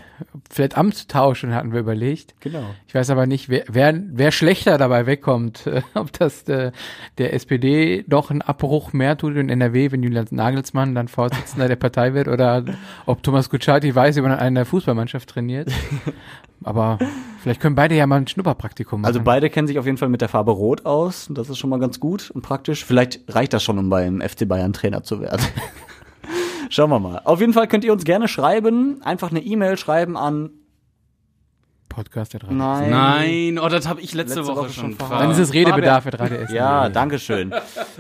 vielleicht 0.51 0.79
Amtstauschen 0.79 1.55
hatten 1.55 1.73
wir 1.73 1.81
überlegt. 1.81 2.35
genau. 2.41 2.65
Ich 2.89 2.95
weiß 2.95 3.11
aber 3.11 3.27
nicht, 3.27 3.51
wer, 3.51 3.65
wer, 3.69 4.01
wer 4.11 4.33
schlechter 4.33 4.79
dabei 4.79 5.05
wegkommt. 5.05 5.67
Äh, 5.67 5.83
ob 5.95 6.11
das 6.15 6.45
der, 6.45 6.73
der 7.19 7.35
SPD 7.35 8.05
doch 8.09 8.31
einen 8.31 8.41
Abbruch 8.41 8.95
mehr 8.95 9.19
tut 9.19 9.37
in 9.37 9.51
NRW, 9.51 9.93
wenn 9.93 10.03
Julian 10.03 10.27
Nagelsmann 10.31 10.95
dann 10.95 11.09
Vorsitzender 11.09 11.69
der 11.69 11.77
Partei 11.77 12.15
wird 12.15 12.29
oder 12.29 12.65
ob 13.05 13.23
Thomas 13.23 13.51
Kutschaty 13.51 13.95
weiß, 13.95 14.17
wie 14.17 14.23
man 14.23 14.33
eine 14.33 14.65
Fußballmannschaft 14.65 15.29
trainiert. 15.29 15.71
Aber 16.63 16.99
vielleicht 17.43 17.61
können 17.61 17.75
beide 17.75 17.95
ja 17.95 18.07
mal 18.07 18.17
ein 18.17 18.27
Schnupperpraktikum 18.27 19.01
machen. 19.01 19.07
Also 19.09 19.21
beide 19.23 19.51
kennen 19.51 19.67
sich 19.67 19.79
auf 19.79 19.87
jeden 19.87 19.99
Fall 19.99 20.09
mit 20.09 20.21
der 20.21 20.29
Farbe 20.29 20.51
Rot 20.51 20.85
aus. 20.87 21.29
Das 21.31 21.49
ist 21.49 21.59
schon 21.59 21.71
mal 21.71 21.79
ganz 21.79 22.01
gut 22.01 22.31
und 22.31 22.43
praktisch. 22.43 22.85
Vielleicht 22.85 23.21
reicht 23.29 23.53
das 23.53 23.63
schon, 23.63 23.79
um 23.79 23.89
beim 23.89 24.21
FC 24.21 24.47
Bayern 24.47 24.73
Trainer 24.73 25.03
zu 25.03 25.21
werden. 25.21 25.45
Schauen 26.69 26.91
wir 26.91 27.01
mal. 27.01 27.21
Auf 27.25 27.41
jeden 27.41 27.53
Fall 27.53 27.67
könnt 27.67 27.85
ihr 27.85 27.93
uns 27.93 28.05
gerne 28.05 28.29
schreiben. 28.29 29.03
Einfach 29.03 29.31
eine 29.31 29.41
E-Mail 29.41 29.77
schreiben 29.77 30.17
an. 30.17 30.51
Podcast 31.91 32.33
der 32.33 32.41
drei. 32.41 32.53
Nein. 32.55 32.91
Nein, 32.91 33.59
oh, 33.63 33.69
das 33.69 33.87
habe 33.87 34.01
ich 34.01 34.15
letzte, 34.15 34.37
Letzte 34.41 34.47
Woche, 34.51 34.61
Woche 34.63 34.71
schon 34.71 34.97
schon 34.97 35.07
ver- 35.09 35.19
Dann 35.19 35.31
ist 35.31 35.37
es 35.39 35.53
Redebedarf 35.53 36.05
für 36.05 36.11
3DS. 36.11 36.51
Ja, 36.55 36.89
danke 36.89 37.19
schön. 37.19 37.53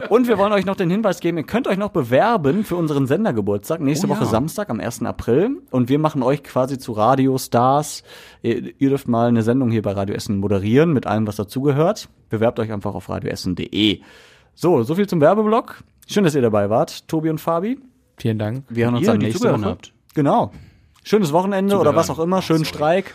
Und 0.08 0.26
wir 0.28 0.38
wollen 0.38 0.52
euch 0.54 0.64
noch 0.64 0.76
den 0.76 0.88
Hinweis 0.88 1.20
geben, 1.20 1.36
ihr 1.36 1.44
könnt 1.44 1.68
euch 1.68 1.76
noch 1.76 1.90
bewerben 1.90 2.64
für 2.64 2.76
unseren 2.76 3.06
Sendergeburtstag 3.06 3.80
nächste 3.80 4.06
Oh 4.06 4.10
Woche 4.10 4.20
ja. 4.24 4.30
Samstag 4.30 4.70
am 4.70 4.80
1. 4.80 5.02
April. 5.02 5.50
Und 5.70 5.90
wir 5.90 5.98
machen 5.98 6.22
euch 6.22 6.42
quasi 6.42 6.78
zu 6.78 6.92
Radiostars. 6.92 8.02
Ihr, 8.42 8.72
ihr 8.80 8.88
dürft 8.88 9.08
mal 9.08 9.28
eine 9.28 9.42
Sendung 9.42 9.70
hier 9.70 9.82
bei 9.82 9.92
Radio 9.92 10.14
Essen 10.14 10.38
moderieren 10.38 10.92
mit 10.94 11.06
allem, 11.06 11.26
was 11.26 11.36
dazugehört. 11.36 12.08
Bewerbt 12.30 12.58
euch 12.58 12.72
einfach 12.72 12.94
auf 12.94 13.08
radioessen.de. 13.10 14.00
So, 14.54 14.82
so 14.82 14.94
viel 14.94 15.06
zum 15.08 15.20
Werbeblock. 15.20 15.82
Schön, 16.08 16.24
dass 16.24 16.34
ihr 16.34 16.42
dabei 16.42 16.70
wart, 16.70 17.06
Tobi 17.08 17.30
und 17.30 17.38
Fabi. 17.40 17.78
Vielen 18.16 18.38
Dank. 18.38 18.64
Wir 18.68 18.86
hören 18.86 18.94
uns 18.96 19.04
Ihr, 19.06 19.12
dann 19.12 19.20
die 19.20 19.26
nächste 19.26 19.52
Woche. 19.52 19.64
habt. 19.64 19.92
Genau. 20.14 20.50
Schönes 21.02 21.32
Wochenende 21.32 21.78
oder 21.78 21.96
was 21.96 22.10
auch 22.10 22.18
immer. 22.18 22.42
Schönen 22.42 22.64
sorry. 22.64 22.76
Streik. 22.76 23.14